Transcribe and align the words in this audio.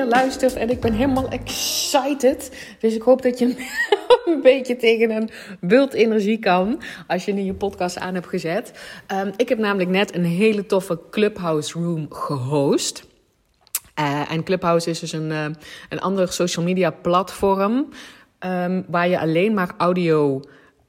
Luistert 0.00 0.54
en 0.54 0.70
ik 0.70 0.80
ben 0.80 0.92
helemaal 0.92 1.28
excited. 1.28 2.50
Dus 2.78 2.94
ik 2.94 3.02
hoop 3.02 3.22
dat 3.22 3.38
je 3.38 3.44
een 4.24 4.40
beetje 4.42 4.76
tegen 4.76 5.10
een 5.10 5.30
bult 5.60 5.92
energie 5.92 6.38
kan 6.38 6.82
als 7.06 7.24
je 7.24 7.32
nu 7.32 7.40
je 7.40 7.54
podcast 7.54 7.98
aan 7.98 8.14
hebt 8.14 8.26
gezet. 8.28 8.72
Um, 9.12 9.32
ik 9.36 9.48
heb 9.48 9.58
namelijk 9.58 9.90
net 9.90 10.14
een 10.14 10.24
hele 10.24 10.66
toffe 10.66 11.00
Clubhouse 11.10 11.78
Room 11.78 12.06
gehost. 12.12 13.04
Uh, 14.00 14.30
en 14.30 14.42
Clubhouse 14.42 14.90
is 14.90 14.98
dus 14.98 15.12
een, 15.12 15.30
uh, 15.30 15.44
een 15.88 16.00
ander 16.00 16.32
social 16.32 16.64
media 16.64 16.90
platform 16.90 17.88
um, 18.46 18.84
waar 18.88 19.08
je 19.08 19.18
alleen 19.18 19.54
maar 19.54 19.74
audio, 19.76 20.40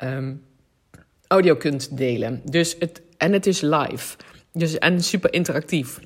um, 0.03 0.43
audio 1.27 1.55
kunt 1.55 1.97
delen. 1.97 2.41
Dus 2.45 2.75
het, 2.79 3.01
en 3.17 3.33
het 3.33 3.45
is 3.45 3.61
live. 3.61 4.15
Dus, 4.53 4.77
en 4.77 5.03
super 5.03 5.33
interactief. 5.33 5.99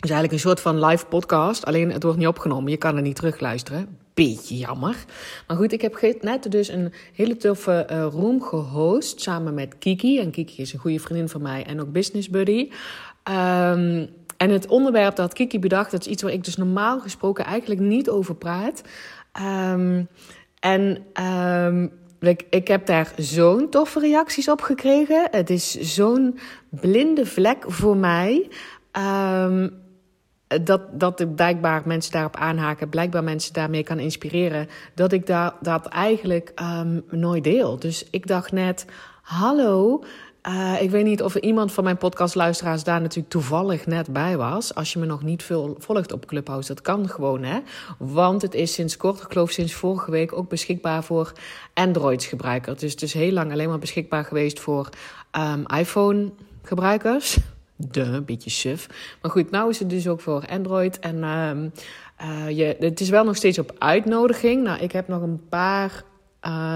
Dus 0.00 0.10
eigenlijk 0.10 0.32
een 0.32 0.48
soort 0.48 0.60
van 0.60 0.84
live 0.84 1.06
podcast, 1.06 1.64
alleen 1.64 1.92
het 1.92 2.02
wordt 2.02 2.18
niet 2.18 2.26
opgenomen. 2.26 2.70
Je 2.70 2.76
kan 2.76 2.96
er 2.96 3.02
niet 3.02 3.16
terugluisteren. 3.16 3.98
Beetje 4.14 4.56
jammer. 4.56 5.04
Maar 5.46 5.56
goed, 5.56 5.72
ik 5.72 5.80
heb 5.80 6.20
net 6.20 6.50
dus 6.50 6.68
een 6.68 6.92
hele 7.12 7.36
toffe 7.36 7.86
uh, 7.90 8.06
room 8.10 8.42
gehost 8.42 9.20
samen 9.20 9.54
met 9.54 9.78
Kiki. 9.78 10.20
En 10.20 10.30
Kiki 10.30 10.62
is 10.62 10.72
een 10.72 10.78
goede 10.78 10.98
vriendin 10.98 11.28
van 11.28 11.42
mij 11.42 11.64
en 11.66 11.80
ook 11.80 11.92
business 11.92 12.30
buddy. 12.30 12.70
Um, 13.30 14.08
en 14.36 14.50
het 14.50 14.66
onderwerp 14.66 15.16
dat 15.16 15.32
Kiki 15.32 15.58
bedacht, 15.58 15.90
dat 15.90 16.00
is 16.00 16.06
iets 16.06 16.22
waar 16.22 16.32
ik 16.32 16.44
dus 16.44 16.56
normaal 16.56 17.00
gesproken 17.00 17.44
eigenlijk 17.44 17.80
niet 17.80 18.08
over 18.08 18.34
praat. 18.34 18.82
Um, 19.72 20.08
en 20.60 21.04
um, 21.24 21.92
ik, 22.20 22.44
ik 22.50 22.68
heb 22.68 22.86
daar 22.86 23.12
zo'n 23.16 23.68
toffe 23.68 24.00
reacties 24.00 24.50
op 24.50 24.60
gekregen. 24.60 25.28
Het 25.30 25.50
is 25.50 25.70
zo'n 25.74 26.38
blinde 26.68 27.26
vlek 27.26 27.64
voor 27.66 27.96
mij. 27.96 28.48
Um, 28.92 29.86
dat, 30.62 30.80
dat 30.92 31.34
blijkbaar 31.34 31.82
mensen 31.84 32.12
daarop 32.12 32.36
aanhaken, 32.36 32.88
blijkbaar 32.88 33.24
mensen 33.24 33.52
daarmee 33.52 33.82
kan 33.82 33.98
inspireren, 33.98 34.68
dat 34.94 35.12
ik 35.12 35.26
da 35.26 35.56
dat 35.60 35.86
eigenlijk 35.86 36.52
um, 36.62 37.04
nooit 37.10 37.44
deel. 37.44 37.78
Dus 37.78 38.04
ik 38.10 38.26
dacht 38.26 38.52
net, 38.52 38.86
hallo, 39.22 40.02
uh, 40.48 40.82
ik 40.82 40.90
weet 40.90 41.04
niet 41.04 41.22
of 41.22 41.34
iemand 41.34 41.72
van 41.72 41.84
mijn 41.84 41.96
podcastluisteraars 41.96 42.84
daar 42.84 43.00
natuurlijk 43.00 43.28
toevallig 43.28 43.86
net 43.86 44.12
bij 44.12 44.36
was. 44.36 44.74
Als 44.74 44.92
je 44.92 44.98
me 44.98 45.06
nog 45.06 45.22
niet 45.22 45.42
veel 45.42 45.76
volgt 45.78 46.12
op 46.12 46.26
Clubhouse, 46.26 46.68
dat 46.68 46.82
kan 46.82 47.08
gewoon 47.08 47.42
hè. 47.42 47.58
Want 47.98 48.42
het 48.42 48.54
is 48.54 48.72
sinds 48.72 48.96
kort, 48.96 49.20
ik 49.22 49.32
geloof 49.32 49.50
sinds 49.50 49.72
vorige 49.72 50.10
week, 50.10 50.32
ook 50.32 50.48
beschikbaar 50.48 51.04
voor 51.04 51.32
Android-gebruikers. 51.74 52.80
Dus 52.80 52.92
het 52.92 53.02
is 53.02 53.12
heel 53.12 53.32
lang 53.32 53.52
alleen 53.52 53.68
maar 53.68 53.78
beschikbaar 53.78 54.24
geweest 54.24 54.60
voor 54.60 54.88
um, 55.38 55.66
iPhone-gebruikers. 55.78 57.38
De, 57.80 58.00
een 58.00 58.24
beetje 58.24 58.50
suf. 58.50 58.88
Maar 59.22 59.30
goed, 59.30 59.50
nou 59.50 59.70
is 59.70 59.78
het 59.78 59.90
dus 59.90 60.08
ook 60.08 60.20
voor 60.20 60.46
Android. 60.46 60.98
En 60.98 61.24
um, 61.24 61.72
uh, 62.22 62.56
je, 62.56 62.76
het 62.78 63.00
is 63.00 63.08
wel 63.08 63.24
nog 63.24 63.36
steeds 63.36 63.58
op 63.58 63.74
uitnodiging. 63.78 64.62
Nou, 64.62 64.80
ik 64.80 64.92
heb 64.92 65.08
nog 65.08 65.22
een 65.22 65.40
paar 65.48 66.04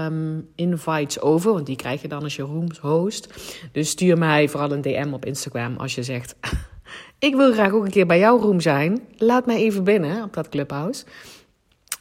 um, 0.07 0.49
invites 0.55 1.19
over, 1.19 1.53
want 1.53 1.65
die 1.65 1.75
krijg 1.75 2.01
je 2.01 2.07
dan 2.07 2.23
als 2.23 2.35
je 2.35 2.41
rooms 2.41 2.79
host. 2.79 3.33
Dus 3.71 3.89
stuur 3.89 4.17
mij 4.17 4.49
vooral 4.49 4.71
een 4.71 4.81
DM 4.81 5.09
op 5.13 5.25
Instagram 5.25 5.77
als 5.77 5.95
je 5.95 6.03
zegt: 6.03 6.35
Ik 7.19 7.35
wil 7.35 7.53
graag 7.53 7.71
ook 7.71 7.85
een 7.85 7.91
keer 7.91 8.05
bij 8.05 8.19
jouw 8.19 8.39
room 8.39 8.59
zijn. 8.59 9.01
Laat 9.17 9.45
mij 9.45 9.55
even 9.57 9.83
binnen 9.83 10.23
op 10.23 10.33
dat 10.33 10.49
clubhouse. 10.49 11.05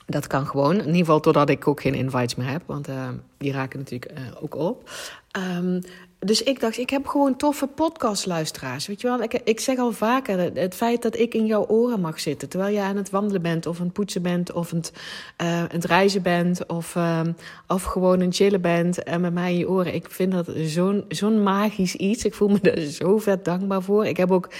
Dat 0.06 0.26
kan 0.26 0.46
gewoon. 0.46 0.72
In 0.72 0.86
ieder 0.86 0.96
geval 0.96 1.20
totdat 1.20 1.48
ik 1.48 1.68
ook 1.68 1.80
geen 1.80 1.94
invites 1.94 2.34
meer 2.34 2.48
heb. 2.48 2.62
Want 2.66 2.88
uh, 2.88 3.08
die 3.38 3.52
raken 3.52 3.78
natuurlijk 3.78 4.12
uh, 4.18 4.42
ook 4.42 4.54
op. 4.54 4.90
Um, 5.58 5.80
dus 6.24 6.42
ik 6.42 6.60
dacht, 6.60 6.78
ik 6.78 6.90
heb 6.90 7.06
gewoon 7.06 7.36
toffe 7.36 7.66
podcastluisteraars. 7.66 8.86
Weet 8.86 9.00
je 9.00 9.06
wel, 9.06 9.22
ik, 9.22 9.40
ik 9.44 9.60
zeg 9.60 9.78
al 9.78 9.92
vaker, 9.92 10.38
het, 10.54 10.74
feit 10.74 11.02
dat 11.02 11.18
ik 11.18 11.34
in 11.34 11.46
jouw 11.46 11.66
oren 11.66 12.00
mag 12.00 12.20
zitten. 12.20 12.48
Terwijl 12.48 12.74
je 12.74 12.80
aan 12.80 12.96
het 12.96 13.10
wandelen 13.10 13.42
bent, 13.42 13.66
of 13.66 13.78
aan 13.78 13.84
het 13.84 13.92
poetsen 13.92 14.22
bent, 14.22 14.52
of 14.52 14.72
aan 14.72 14.78
het, 14.78 14.92
aan 15.36 15.66
het 15.68 15.84
reizen 15.84 16.22
bent, 16.22 16.66
of, 16.66 16.94
uh, 16.94 17.20
of 17.66 17.82
gewoon 17.82 18.20
een 18.20 18.32
chillen 18.32 18.60
bent 18.60 19.02
en 19.02 19.20
met 19.20 19.32
mij 19.32 19.52
in 19.52 19.58
je 19.58 19.68
oren. 19.68 19.94
Ik 19.94 20.10
vind 20.10 20.32
dat 20.32 20.50
zo'n 21.08 21.42
magisch 21.42 21.94
iets. 21.94 22.24
Ik 22.24 22.34
voel 22.34 22.48
me 22.48 22.58
daar 22.60 22.78
zo 22.78 23.18
vet 23.18 23.44
dankbaar 23.44 23.82
voor. 23.82 24.06
Ik 24.06 24.16
heb 24.16 24.30
ook 24.30 24.50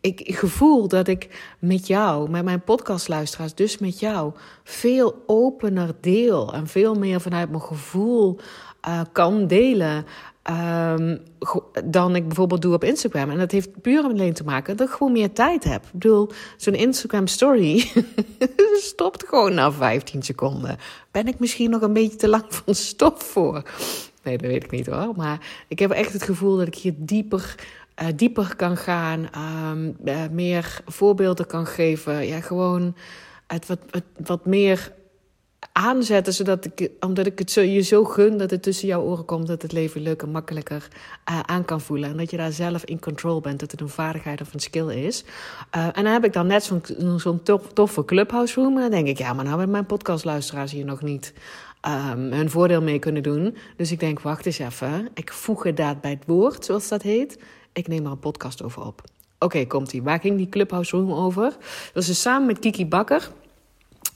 ik, 0.00 0.22
gevoel 0.36 0.88
dat 0.88 1.08
ik 1.08 1.54
met 1.58 1.86
jou, 1.86 2.30
met 2.30 2.44
mijn 2.44 2.62
podcastluisteraars, 2.62 3.54
dus 3.54 3.78
met 3.78 4.00
jou, 4.00 4.32
veel 4.64 5.22
opener 5.26 5.90
deel. 6.00 6.54
En 6.54 6.66
veel 6.66 6.94
meer 6.94 7.20
vanuit 7.20 7.50
mijn 7.50 7.62
gevoel 7.62 8.38
uh, 8.88 9.00
kan 9.12 9.46
delen. 9.46 10.06
Um, 10.50 11.18
dan 11.84 12.16
ik 12.16 12.26
bijvoorbeeld 12.26 12.62
doe 12.62 12.74
op 12.74 12.84
Instagram. 12.84 13.30
En 13.30 13.38
dat 13.38 13.50
heeft 13.50 13.80
puur 13.80 14.02
alleen 14.02 14.32
te 14.32 14.44
maken 14.44 14.76
dat 14.76 14.88
ik 14.88 14.94
gewoon 14.94 15.12
meer 15.12 15.32
tijd 15.32 15.64
heb. 15.64 15.84
Ik 15.84 15.92
bedoel, 15.92 16.30
zo'n 16.56 16.74
Instagram 16.74 17.26
story 17.26 17.90
stopt 18.92 19.24
gewoon 19.28 19.54
na 19.54 19.72
15 19.72 20.22
seconden. 20.22 20.76
Ben 21.10 21.26
ik 21.26 21.38
misschien 21.38 21.70
nog 21.70 21.82
een 21.82 21.92
beetje 21.92 22.16
te 22.16 22.28
lang 22.28 22.44
van 22.48 22.74
stof 22.74 23.22
voor? 23.22 23.62
Nee, 24.22 24.38
dat 24.38 24.50
weet 24.50 24.64
ik 24.64 24.70
niet 24.70 24.86
hoor. 24.86 25.12
Maar 25.16 25.64
ik 25.68 25.78
heb 25.78 25.90
echt 25.90 26.12
het 26.12 26.22
gevoel 26.22 26.56
dat 26.56 26.66
ik 26.66 26.74
hier 26.74 26.94
dieper, 26.96 27.54
uh, 28.02 28.08
dieper 28.16 28.56
kan 28.56 28.76
gaan. 28.76 29.28
Um, 29.70 29.96
uh, 30.04 30.20
meer 30.30 30.80
voorbeelden 30.86 31.46
kan 31.46 31.66
geven. 31.66 32.26
Ja, 32.26 32.40
gewoon 32.40 32.94
het 33.46 33.66
wat, 33.66 33.78
wat 34.24 34.46
meer 34.46 34.92
aanzetten, 35.76 36.32
zodat 36.32 36.64
ik, 36.64 36.90
omdat 37.00 37.26
ik 37.26 37.38
het 37.38 37.50
zo, 37.50 37.60
je 37.60 37.80
zo 37.80 38.04
gun 38.04 38.38
dat 38.38 38.50
het 38.50 38.62
tussen 38.62 38.88
jouw 38.88 39.02
oren 39.02 39.24
komt, 39.24 39.46
dat 39.46 39.62
het 39.62 39.72
leven 39.72 40.00
leuker, 40.00 40.28
makkelijker 40.28 40.88
uh, 41.30 41.40
aan 41.40 41.64
kan 41.64 41.80
voelen. 41.80 42.10
En 42.10 42.16
dat 42.16 42.30
je 42.30 42.36
daar 42.36 42.52
zelf 42.52 42.84
in 42.84 43.00
control 43.00 43.40
bent, 43.40 43.60
dat 43.60 43.70
het 43.70 43.80
een 43.80 43.88
vaardigheid 43.88 44.40
of 44.40 44.54
een 44.54 44.60
skill 44.60 44.88
is. 44.88 45.24
Uh, 45.76 45.84
en 45.84 46.04
dan 46.04 46.12
heb 46.12 46.24
ik 46.24 46.32
dan 46.32 46.46
net 46.46 46.64
zo'n 46.64 46.82
zo'n 47.16 47.42
tof, 47.42 47.72
toffe 47.72 48.04
clubhouse 48.04 48.60
room. 48.60 48.74
En 48.74 48.80
dan 48.80 48.90
denk 48.90 49.06
ik, 49.06 49.18
ja, 49.18 49.26
maar 49.26 49.44
nou 49.44 49.48
hebben 49.48 49.70
mijn 49.70 49.86
podcastluisteraars 49.86 50.72
hier 50.72 50.84
nog 50.84 51.02
niet 51.02 51.32
um, 51.88 52.32
hun 52.32 52.50
voordeel 52.50 52.82
mee 52.82 52.98
kunnen 52.98 53.22
doen. 53.22 53.56
Dus 53.76 53.92
ik 53.92 54.00
denk, 54.00 54.20
wacht 54.20 54.46
eens 54.46 54.58
even. 54.58 55.08
Ik 55.14 55.32
voeg 55.32 55.62
het 55.62 55.76
daad 55.76 56.00
bij 56.00 56.10
het 56.10 56.24
woord, 56.26 56.64
zoals 56.64 56.88
dat 56.88 57.02
heet. 57.02 57.38
Ik 57.72 57.88
neem 57.88 58.04
er 58.04 58.10
een 58.10 58.18
podcast 58.18 58.62
over 58.62 58.86
op. 58.86 59.02
Oké, 59.38 59.66
komt-ie. 59.66 60.02
Waar 60.02 60.20
ging 60.20 60.36
die 60.36 60.48
clubhouse 60.48 60.96
room 60.96 61.12
over? 61.12 61.56
Dat 61.92 62.02
is 62.02 62.06
dus 62.06 62.20
samen 62.20 62.46
met 62.46 62.58
Kiki 62.58 62.86
Bakker. 62.86 63.30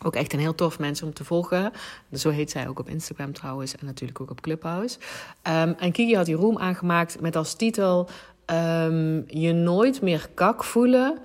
Ook 0.03 0.15
echt 0.15 0.33
een 0.33 0.39
heel 0.39 0.55
tof 0.55 0.79
mens 0.79 1.03
om 1.03 1.13
te 1.13 1.25
volgen. 1.25 1.73
Zo 2.13 2.31
heet 2.31 2.51
zij 2.51 2.69
ook 2.69 2.79
op 2.79 2.89
Instagram 2.89 3.33
trouwens. 3.33 3.77
En 3.77 3.87
natuurlijk 3.87 4.21
ook 4.21 4.31
op 4.31 4.41
Clubhouse. 4.41 4.99
Um, 5.43 5.75
en 5.79 5.93
Kiki 5.93 6.17
had 6.17 6.27
die 6.27 6.35
room 6.35 6.59
aangemaakt 6.59 7.21
met 7.21 7.37
als 7.37 7.55
titel... 7.55 8.09
Um, 8.51 9.25
je 9.27 9.53
nooit 9.53 10.03
meer 10.03 10.29
kak 10.35 10.65
voelen... 10.65 11.19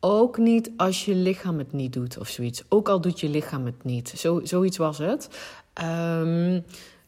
Ook 0.00 0.38
niet 0.38 0.70
als 0.76 1.04
je 1.04 1.14
lichaam 1.14 1.58
het 1.58 1.72
niet 1.72 1.92
doet 1.92 2.18
of 2.18 2.28
zoiets. 2.28 2.64
Ook 2.68 2.88
al 2.88 3.00
doet 3.00 3.20
je 3.20 3.28
lichaam 3.28 3.66
het 3.66 3.84
niet. 3.84 4.08
Zo, 4.08 4.40
zoiets 4.44 4.76
was 4.76 4.98
het. 4.98 5.28
Um, 5.80 6.64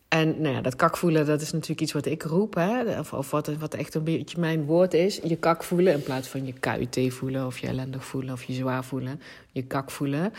en 0.08 0.40
nou 0.40 0.54
ja, 0.54 0.60
dat 0.60 0.76
kak 0.76 0.96
voelen, 0.96 1.26
dat 1.26 1.40
is 1.40 1.52
natuurlijk 1.52 1.80
iets 1.80 1.92
wat 1.92 2.06
ik 2.06 2.22
roep. 2.22 2.54
Hè? 2.54 2.98
Of, 2.98 3.12
of 3.12 3.30
wat, 3.30 3.46
wat 3.58 3.74
echt 3.74 3.94
een 3.94 4.04
beetje 4.04 4.40
mijn 4.40 4.64
woord 4.64 4.94
is. 4.94 5.20
Je 5.22 5.36
kak 5.36 5.64
voelen 5.64 5.92
in 5.92 6.02
plaats 6.02 6.28
van 6.28 6.46
je 6.46 6.52
KUT 6.52 7.12
voelen... 7.12 7.46
of 7.46 7.58
je 7.58 7.66
ellendig 7.66 8.04
voelen 8.04 8.32
of 8.32 8.42
je 8.42 8.52
zwaar 8.52 8.84
voelen. 8.84 9.20
Je 9.50 9.62
kak 9.62 9.90
voelen. 9.90 10.32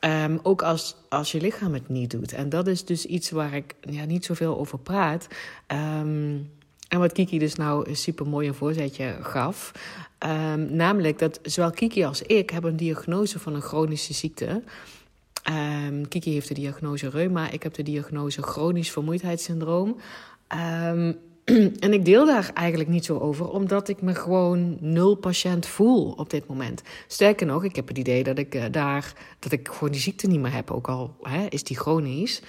Um, 0.00 0.40
ook 0.42 0.62
als, 0.62 0.96
als 1.08 1.32
je 1.32 1.40
lichaam 1.40 1.74
het 1.74 1.88
niet 1.88 2.10
doet. 2.10 2.32
En 2.32 2.48
dat 2.48 2.66
is 2.66 2.84
dus 2.84 3.06
iets 3.06 3.30
waar 3.30 3.54
ik 3.54 3.74
ja, 3.80 4.04
niet 4.04 4.24
zoveel 4.24 4.58
over 4.58 4.78
praat. 4.78 5.26
Um, 5.66 6.50
en 6.88 6.98
wat 6.98 7.12
Kiki 7.12 7.38
dus 7.38 7.54
nou 7.54 7.88
een 7.88 7.96
super 7.96 8.26
mooi 8.26 8.52
voorzetje 8.52 9.16
gaf. 9.20 9.72
Um, 10.26 10.76
namelijk 10.76 11.18
dat 11.18 11.40
zowel 11.42 11.70
Kiki 11.70 12.04
als 12.04 12.22
ik 12.22 12.50
hebben 12.50 12.70
een 12.70 12.76
diagnose 12.76 13.38
van 13.38 13.54
een 13.54 13.62
chronische 13.62 14.12
ziekte. 14.12 14.62
Kiki 16.08 16.32
heeft 16.32 16.48
de 16.48 16.54
diagnose 16.54 17.08
reuma. 17.08 17.50
Ik 17.50 17.62
heb 17.62 17.74
de 17.74 17.82
diagnose 17.82 18.42
chronisch 18.42 18.90
vermoeidheidssyndroom. 18.90 19.96
en 21.80 21.92
ik 21.92 22.04
deel 22.04 22.26
daar 22.26 22.50
eigenlijk 22.54 22.90
niet 22.90 23.04
zo 23.04 23.18
over, 23.18 23.48
omdat 23.50 23.88
ik 23.88 24.02
me 24.02 24.14
gewoon 24.14 24.76
nul 24.80 25.14
patiënt 25.14 25.66
voel 25.66 26.10
op 26.10 26.30
dit 26.30 26.46
moment. 26.46 26.82
Sterker 27.06 27.46
nog, 27.46 27.64
ik 27.64 27.76
heb 27.76 27.88
het 27.88 27.98
idee 27.98 28.22
dat 28.22 28.38
ik 28.38 28.54
uh, 28.54 28.64
daar 28.70 29.12
dat 29.38 29.52
ik 29.52 29.68
gewoon 29.68 29.92
die 29.92 30.00
ziekte 30.00 30.26
niet 30.26 30.40
meer 30.40 30.52
heb, 30.52 30.70
ook 30.70 30.88
al 30.88 31.16
hè, 31.22 31.46
is 31.48 31.62
die 31.62 31.76
chronisch. 31.76 32.42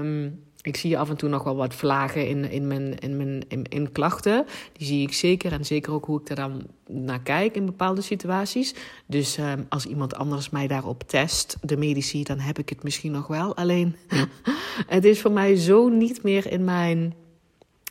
Um, 0.00 0.46
ik 0.62 0.76
zie 0.76 0.98
af 0.98 1.10
en 1.10 1.16
toe 1.16 1.28
nog 1.28 1.42
wel 1.42 1.56
wat 1.56 1.74
vlagen 1.74 2.28
in, 2.28 2.50
in 2.50 2.66
mijn, 2.66 2.98
in 2.98 3.16
mijn 3.16 3.42
in, 3.68 3.92
klachten. 3.92 4.46
Die 4.72 4.86
zie 4.86 5.02
ik 5.02 5.12
zeker. 5.12 5.52
En 5.52 5.64
zeker 5.64 5.92
ook 5.92 6.04
hoe 6.04 6.20
ik 6.20 6.28
er 6.28 6.36
dan 6.36 6.66
naar 6.86 7.20
kijk 7.20 7.54
in 7.54 7.66
bepaalde 7.66 8.00
situaties. 8.00 8.74
Dus 9.06 9.38
um, 9.38 9.66
als 9.68 9.86
iemand 9.86 10.14
anders 10.14 10.50
mij 10.50 10.66
daarop 10.66 11.02
test, 11.02 11.56
de 11.62 11.76
medici, 11.76 12.22
dan 12.22 12.38
heb 12.38 12.58
ik 12.58 12.68
het 12.68 12.82
misschien 12.82 13.12
nog 13.12 13.26
wel. 13.26 13.56
Alleen, 13.56 13.96
het 14.86 15.04
is 15.04 15.20
voor 15.20 15.32
mij 15.32 15.56
zo 15.56 15.88
niet 15.88 16.22
meer 16.22 16.52
in 16.52 16.64
mijn, 16.64 17.14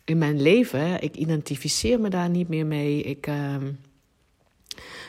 in 0.07 0.17
mijn 0.17 0.41
leven. 0.41 1.01
Ik 1.01 1.15
identificeer 1.15 1.99
me 1.99 2.09
daar 2.09 2.29
niet 2.29 2.47
meer 2.47 2.65
mee. 2.65 3.01
Ik. 3.01 3.27
Um, 3.27 3.77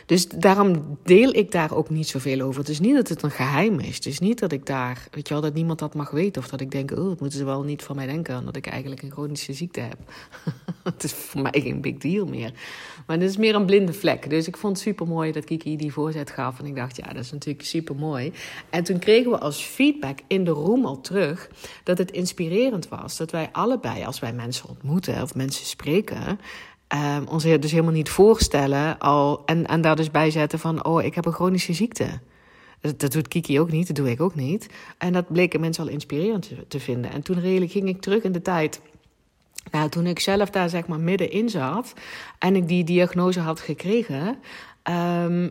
dus 0.08 0.28
daarom 0.28 0.99
deel 1.02 1.34
ik 1.34 1.52
daar 1.52 1.75
ook 1.75 1.90
niet 1.90 2.08
zoveel 2.08 2.40
over. 2.40 2.60
Het 2.60 2.69
is 2.69 2.81
niet 2.81 2.94
dat 2.94 3.08
het 3.08 3.22
een 3.22 3.31
geheim 3.31 3.81
is. 3.81 3.94
Het 3.94 4.06
is 4.06 4.19
niet 4.19 4.38
dat 4.38 4.52
ik 4.52 4.66
daar, 4.66 5.08
weet 5.10 5.28
je 5.28 5.34
wel, 5.34 5.43
dat 5.43 5.55
niemand 5.55 5.78
dat 5.78 5.94
mag 5.94 6.10
weten. 6.10 6.43
Of 6.43 6.49
dat 6.49 6.60
ik 6.60 6.70
denk, 6.70 6.90
oh, 6.90 6.96
dat 6.96 7.20
moeten 7.20 7.38
ze 7.38 7.44
wel 7.44 7.62
niet 7.62 7.82
van 7.82 7.96
mij 7.96 8.06
denken. 8.06 8.44
Dat 8.44 8.56
ik 8.56 8.66
eigenlijk 8.66 9.02
een 9.02 9.10
chronische 9.10 9.52
ziekte 9.52 9.81
heb. 9.81 9.99
het 10.82 11.05
is 11.05 11.12
voor 11.12 11.43
mij 11.43 11.60
geen 11.60 11.81
big 11.81 11.96
deal 11.96 12.26
meer. 12.26 12.52
Maar 13.06 13.19
het 13.19 13.28
is 13.28 13.37
meer 13.37 13.55
een 13.55 13.66
blinde 13.66 13.93
vlek. 13.93 14.31
Dus 14.31 14.46
ik 14.46 14.56
vond 14.56 14.76
het 14.76 14.87
super 14.87 15.06
mooi 15.06 15.32
dat 15.32 15.44
Kiki 15.44 15.76
die 15.76 15.93
voorzet 15.93 16.31
gaf. 16.31 16.58
En 16.58 16.66
ik 16.66 16.76
dacht, 16.76 16.96
ja, 16.96 17.12
dat 17.12 17.25
is 17.25 17.32
natuurlijk 17.32 17.64
super 17.64 17.94
mooi. 17.94 18.32
En 18.70 18.84
toen 18.84 18.99
kregen 18.99 19.31
we 19.31 19.38
als 19.38 19.62
feedback 19.62 20.19
in 20.26 20.44
de 20.44 20.50
room 20.50 20.84
al 20.84 21.00
terug 21.00 21.50
dat 21.84 21.99
het 21.99 22.11
inspirerend 22.11 22.88
was. 22.88 23.16
Dat 23.16 23.31
wij 23.31 23.49
allebei, 23.52 24.04
als 24.04 24.20
wij 24.20 24.32
mensen 24.32 24.69
ontmoeten 24.69 25.22
of 25.22 25.34
mensen 25.34 25.66
spreken, 25.66 26.40
um, 26.94 27.26
ons 27.29 27.43
dus 27.43 27.70
helemaal 27.70 27.93
niet 27.93 28.08
voorstellen 28.08 28.99
al, 28.99 29.43
en, 29.46 29.67
en 29.67 29.81
daar 29.81 29.96
dus 29.96 30.11
bij 30.11 30.31
zetten 30.31 30.58
van, 30.58 30.85
oh, 30.85 31.02
ik 31.02 31.14
heb 31.14 31.25
een 31.25 31.32
chronische 31.32 31.73
ziekte. 31.73 32.20
Dat, 32.81 33.12
doet 33.12 33.29
Kiki 33.29 33.61
ook 33.61 33.70
niet, 33.70 33.87
dat 33.87 33.96
doe 33.96 34.11
ik 34.11 34.20
ook 34.20 34.35
niet. 34.35 34.67
En 34.99 35.12
dat 35.12 35.32
bleken 35.32 35.61
mensen 35.61 35.85
al 35.85 35.90
inspirerend 35.90 36.50
te, 36.69 36.81
vinden. 36.81 37.12
En 37.12 37.23
toen 37.23 37.40
redelijk 37.40 37.70
ging 37.70 37.88
ik 37.88 38.00
terug 38.00 38.23
in 38.23 38.32
de 38.32 38.43
tijd. 38.43 38.81
Nou, 39.70 39.88
toen 39.88 40.06
ik 40.06 40.20
zelf 40.20 40.50
daar 40.50 40.69
zeg 40.69 40.87
maar 40.87 41.00
middenin 41.00 41.49
zat 41.49 41.93
en 42.38 42.56
ik 42.56 42.69
die 42.69 42.85
diagnose 42.85 43.40
had 43.40 43.61
gekregen. 43.61 44.38
Um, 44.82 45.50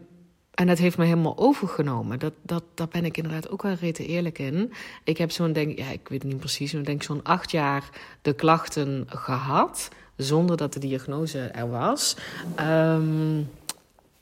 en 0.54 0.68
dat 0.68 0.78
heeft 0.78 0.98
me 0.98 1.06
helemaal 1.06 1.38
overgenomen. 1.38 2.20
Dat, 2.20 2.34
dat, 2.42 2.64
daar 2.74 2.88
ben 2.88 3.06
ik 3.06 3.18
inderdaad 3.18 3.50
ook 3.50 3.62
wel 3.62 3.74
rete 3.74 4.06
eerlijk 4.06 4.40
in. 4.40 4.74
Ik 5.04 5.18
heb 5.18 5.32
zo'n, 5.32 5.54
denk, 5.54 5.78
ja, 5.78 5.90
ik 5.90 6.08
weet 6.08 6.24
niet 6.24 6.38
precies, 6.38 6.74
maar 6.74 6.84
denk 6.84 7.04
zo'n 7.04 7.24
acht 7.24 7.52
jaar 7.52 7.90
de 8.22 8.34
klachten 8.34 9.06
gehad 9.08 9.90
zonder 10.18 10.58
dat 10.58 10.74
de 10.74 10.80
diagnose 10.80 11.40
er 11.40 11.70
was. 11.70 12.18
Um, 12.60 13.50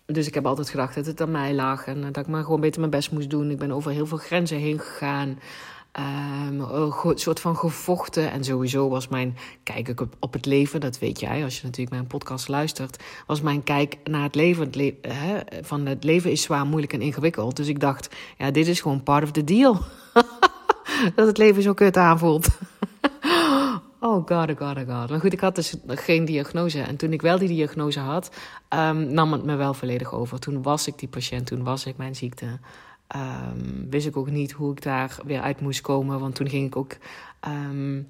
dus 0.06 0.27
ik 0.27 0.33
heb 0.33 0.45
altijd 0.45 0.69
gedacht 0.69 0.95
dat 0.95 1.06
het 1.06 1.21
aan 1.21 1.31
mij 1.31 1.53
lag 1.53 1.86
en 1.86 2.01
dat 2.01 2.18
ik 2.18 2.27
maar 2.27 2.44
gewoon 2.44 2.62
beter 2.62 2.80
mijn 2.80 2.92
best 2.92 3.12
moest 3.12 3.30
doen. 3.30 3.51
Ik 3.51 3.57
ben 3.57 3.71
over 3.71 3.92
heel 3.92 4.07
veel 4.07 4.18
grenzen 4.18 4.57
heen 4.57 4.80
gegaan. 4.80 5.39
Um, 6.00 6.62
een 6.62 7.18
soort 7.18 7.39
van 7.39 7.57
gevochten. 7.57 8.31
En 8.31 8.44
sowieso 8.44 8.89
was 8.89 9.07
mijn 9.07 9.38
kijk 9.63 10.06
op, 10.19 10.33
het 10.33 10.45
leven, 10.45 10.80
dat 10.80 11.00
weet 11.00 11.19
jij 11.19 11.44
als 11.44 11.57
je 11.57 11.63
natuurlijk 11.63 11.95
mijn 11.95 12.07
podcast 12.07 12.47
luistert, 12.47 13.03
was 13.27 13.42
mijn 13.42 13.63
kijk 13.63 13.97
naar 14.03 14.24
het 14.24 14.36
leven. 14.36 14.71
Hè, 15.01 15.39
van 15.62 15.86
het 15.86 16.03
leven 16.03 16.31
is 16.31 16.42
zwaar, 16.42 16.65
moeilijk 16.65 16.94
en 16.94 17.01
ingewikkeld. 17.01 17.56
Dus 17.56 17.68
ik 17.68 17.80
dacht, 17.80 18.15
ja, 18.38 18.51
dit 18.51 18.68
is 18.68 18.81
gewoon 18.81 19.03
part 19.03 19.24
of 19.24 19.31
the 19.31 19.44
deal. 19.44 19.80
dat 21.15 21.27
het 21.27 21.38
leven 21.38 21.63
zo 21.63 21.74
kut 21.74 21.97
aanvoelt. 21.97 22.47
Oh 24.06 24.28
god, 24.28 24.50
oh 24.50 24.57
god, 24.57 24.78
oh 24.78 25.00
god. 25.00 25.10
Maar 25.10 25.19
goed, 25.19 25.34
ik 25.34 25.40
had 25.40 25.56
dus 25.56 25.75
geen 25.88 26.25
diagnose. 26.25 26.81
En 26.81 26.96
toen 26.96 27.13
ik 27.13 27.22
wel 27.22 27.38
die 27.38 27.48
diagnose 27.48 28.00
had, 28.00 28.36
um, 28.69 29.13
nam 29.13 29.31
het 29.31 29.44
me 29.44 29.56
wel 29.56 29.74
volledig 29.74 30.13
over. 30.13 30.40
Toen 30.40 30.62
was 30.62 30.88
ik 30.88 31.00
die 31.00 31.07
patiënt, 31.07 31.48
toen 31.48 31.63
was 31.63 31.86
ik 31.86 31.98
mijn 31.98 32.16
ziekte. 32.16 32.60
Um, 33.16 33.90
wist 33.90 34.07
ik 34.07 34.18
ook 34.18 34.30
niet 34.30 34.52
hoe 34.52 34.72
ik 34.72 34.81
daar 34.81 35.18
weer 35.25 35.42
uit 35.42 35.62
moest 35.62 35.81
komen. 35.81 36.19
Want 36.19 36.36
toen 36.36 36.50
ging 36.50 36.66
ik 36.66 36.75
ook 36.75 36.98
um, 37.48 38.07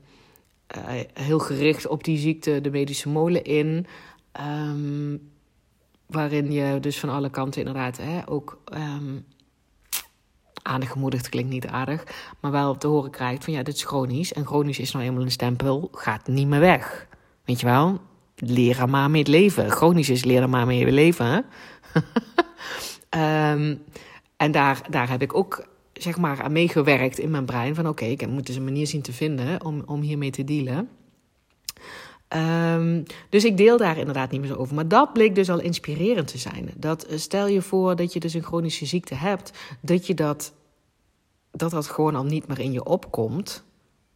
uh, 0.77 0.83
heel 1.13 1.39
gericht 1.39 1.88
op 1.88 2.03
die 2.03 2.18
ziekte 2.18 2.62
de 2.62 2.69
medische 2.69 3.09
molen 3.09 3.44
in. 3.44 3.86
waarin 6.06 6.51
je 6.51 6.80
dus 6.80 7.00
van 7.00 7.09
alle 7.09 7.30
kanten 7.30 7.65
inderdaad 7.65 7.97
hè, 7.97 8.30
ook 8.30 8.62
aangemoedigd 10.65 11.29
klinkt 11.29 11.50
niet 11.50 11.67
aardig, 11.67 12.03
maar 12.39 12.51
wel 12.51 12.77
te 12.77 12.88
horen 12.88 13.12
krijgt 13.12 13.44
van 13.44 13.53
ja, 13.53 13.63
dit 13.63 13.75
is 13.75 13.83
chronisch. 13.83 14.33
En 14.33 14.45
chronisch 14.45 14.79
is 14.79 14.91
nou 14.91 15.06
eenmaal 15.06 15.21
een 15.21 15.31
stempel, 15.31 15.89
gaat 15.91 16.27
niet 16.27 16.47
meer 16.47 16.59
weg. 16.59 17.07
Weet 17.45 17.59
je 17.59 17.65
wel? 17.65 18.00
Leren 18.35 18.89
maar 18.89 19.12
mee 19.12 19.27
leven. 19.27 19.71
Chronisch 19.71 20.09
is 20.09 20.23
leren 20.23 20.50
maar 20.50 20.65
mee 20.65 20.91
leven. 20.91 21.45
um, 23.09 23.81
en 24.44 24.51
daar, 24.51 24.81
daar 24.89 25.09
heb 25.09 25.21
ik 25.21 25.35
ook 25.35 25.67
zeg 25.94 26.17
maar 26.17 26.41
aan 26.41 26.51
meegewerkt 26.51 27.19
in 27.19 27.31
mijn 27.31 27.45
brein. 27.45 27.75
Van 27.75 27.88
oké, 27.88 28.06
ik 28.06 28.27
moet 28.27 28.45
dus 28.45 28.56
een 28.56 28.63
manier 28.63 28.88
zien 28.88 29.01
te 29.01 29.13
vinden 29.13 29.65
om, 29.65 29.83
om 29.85 30.01
hiermee 30.01 30.31
te 30.31 30.44
dealen. 30.44 30.89
Um, 32.30 33.04
dus 33.30 33.44
ik 33.44 33.57
deel 33.57 33.77
daar 33.77 33.98
inderdaad 33.98 34.31
niet 34.31 34.42
meer 34.42 34.50
zo 34.50 34.56
over. 34.56 34.75
Maar 34.75 34.88
dat 34.88 35.13
bleek 35.13 35.36
dus 35.36 35.50
al 35.50 35.60
inspirerend 35.60 36.27
te 36.27 36.38
zijn. 36.38 36.72
Dat 36.75 37.04
eh, 37.04 37.18
stel 37.18 37.48
je 37.48 37.62
voor 37.62 37.95
dat 37.95 38.13
je 38.13 38.19
dus 38.19 38.33
een 38.33 38.44
chronische 38.44 38.86
ziekte 38.86 39.16
hebt, 39.16 39.51
dat 39.81 40.07
je 40.07 40.13
dat, 40.13 40.54
dat 41.51 41.72
dat 41.72 41.88
gewoon 41.88 42.16
al 42.16 42.24
niet 42.24 42.48
meer 42.48 42.60
in 42.60 42.72
je 42.72 42.83
opkomt. 42.83 43.63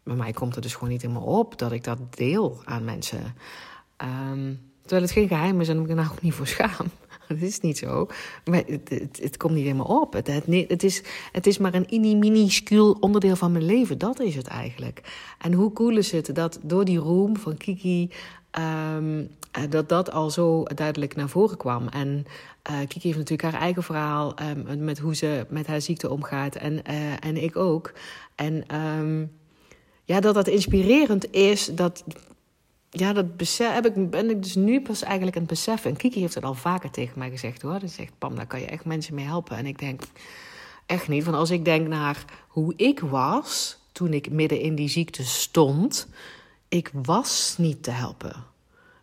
Bij 0.04 0.16
mij 0.16 0.32
komt 0.32 0.56
het 0.56 0.64
dus 0.64 0.74
gewoon 0.74 0.90
niet 0.90 1.04
in 1.04 1.12
me 1.12 1.20
op 1.20 1.58
dat 1.58 1.72
ik 1.72 1.84
dat 1.84 1.98
deel 2.10 2.62
aan 2.64 2.84
mensen. 2.84 3.36
Um, 4.32 4.72
terwijl 4.82 5.02
het 5.02 5.12
geen 5.12 5.28
geheim 5.28 5.62
is 5.62 5.70
en 5.70 5.82
ik 5.82 5.88
me 5.88 5.94
nou 5.94 6.10
ook 6.12 6.22
niet 6.22 6.34
voor 6.34 6.48
schaam. 6.48 6.88
Dat 7.30 7.42
is 7.42 7.60
niet 7.60 7.78
zo. 7.78 8.08
Maar 8.46 8.64
het, 8.68 8.90
het, 8.90 9.20
het 9.22 9.38
komt 9.38 9.54
niet 9.54 9.64
helemaal 9.64 10.02
op. 10.02 10.14
Het, 10.14 10.28
het, 10.68 10.84
is, 10.84 11.04
het 11.31 11.48
is 11.48 11.58
maar 11.58 11.74
een 11.74 12.20
minuscuul 12.20 12.98
onderdeel 13.00 13.36
van 13.36 13.52
mijn 13.52 13.66
leven. 13.66 13.98
Dat 13.98 14.20
is 14.20 14.36
het 14.36 14.48
eigenlijk. 14.48 15.02
En 15.40 15.54
hoe 15.54 15.74
cool 15.74 15.98
is 15.98 16.12
het 16.12 16.36
dat 16.36 16.60
door 16.62 16.86
die 16.86 16.98
room 16.98 17.38
van 17.38 17.58
Kiki... 17.58 18.10
Um, 18.98 19.30
dat 19.70 19.90
dat 19.90 20.12
al 20.12 20.30
zo 20.30 20.64
duidelijk 20.64 21.16
naar 21.16 21.30
voren 21.30 21.58
kwam. 21.58 21.88
En 21.88 22.26
uh, 22.72 22.78
Kiki 22.88 23.08
heeft 23.08 23.18
natuurlijk 23.18 23.52
haar 23.52 23.62
eigen 23.62 23.84
verhaal 23.84 24.34
um, 24.68 24.84
met 24.84 25.00
hoe 25.00 25.16
ze 25.16 25.46
met 25.50 25.68
haar 25.68 25.81
ziekte 25.81 26.10
omgaat. 26.10 26.56
En, 26.56 26.74
uh, 26.74 27.26
en 27.26 27.44
ik 27.44 27.56
ook. 27.56 27.94
En 28.36 28.76
um, 28.76 29.31
ja, 30.04 30.20
dat 30.20 30.34
dat 30.34 30.48
inspirerend 30.48 31.34
is. 31.34 31.66
Dat 31.66 32.04
ja, 32.90 33.14
dat 33.14 33.38
besef, 33.38 33.74
heb 33.74 33.86
ik, 33.86 34.10
ben 34.10 34.30
ik 34.30 34.44
dus 34.44 34.56
nu 34.56 34.82
pas 34.82 35.02
eigenlijk 35.02 35.36
aan 35.36 35.42
het 35.42 35.52
beseffen. 35.52 35.90
En 35.92 35.98
Kiki 35.98 36.20
heeft 36.20 36.36
het 36.36 36.44
al 36.44 36.54
vaker 36.54 36.92
tegen 36.92 37.19
mij 37.19 37.30
gezegd 37.30 37.62
hoor. 37.62 37.80
Ze 37.80 37.88
zegt, 37.88 38.14
Pam, 38.18 38.36
daar 38.36 38.48
kan 38.48 38.60
je 38.60 38.66
echt 38.66 38.86
mensen 38.86 39.16
mee 39.16 39.26
helpen. 39.26 39.58
En 39.58 39.66
ik 39.66 39.80
denk, 39.80 40.02
echt 40.90 41.08
niet. 41.08 41.24
Want 41.24 41.38
als 41.38 41.50
ik 41.50 41.66
denk 41.66 41.88
naar 41.88 42.26
hoe 42.48 42.74
ik 42.76 43.00
was 43.00 43.78
toen 43.92 44.14
ik 44.14 44.31
midden 44.31 44.60
in 44.60 44.76
die 44.76 44.90
ziekte 44.90 45.24
stond. 45.24 46.08
Ik 46.68 46.92
was 46.94 47.56
niet 47.58 47.84
te 47.84 47.92
helpen. 47.92 48.44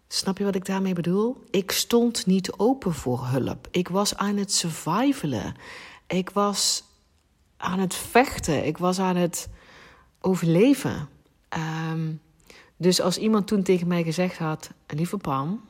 Snap 0.09 0.39
je 0.39 0.45
wat 0.45 0.55
ik 0.55 0.65
daarmee 0.65 0.93
bedoel? 0.93 1.45
Ik 1.51 1.71
stond 1.71 2.27
niet 2.27 2.53
open 2.53 2.95
voor 2.95 3.27
hulp. 3.27 3.69
Ik 3.71 3.89
was 3.89 4.17
aan 4.17 4.37
het 4.37 4.53
survivalen. 4.53 5.55
Ik 6.07 6.31
was 6.31 6.85
aan 7.57 7.79
het 7.79 7.95
vechten. 7.95 8.67
Ik 8.67 8.79
was 8.79 8.99
aan 8.99 9.17
het 9.17 9.49
overleven. 10.21 11.09
Um, 11.91 12.21
dus 12.77 13.01
als 13.01 13.19
iemand 13.19 13.47
toen 13.47 13.63
tegen 13.63 13.89
mij 13.89 14.03
gezegd 14.03 14.39
had: 14.39 14.71
Lieve 14.87 15.17
Pam, 15.17 15.61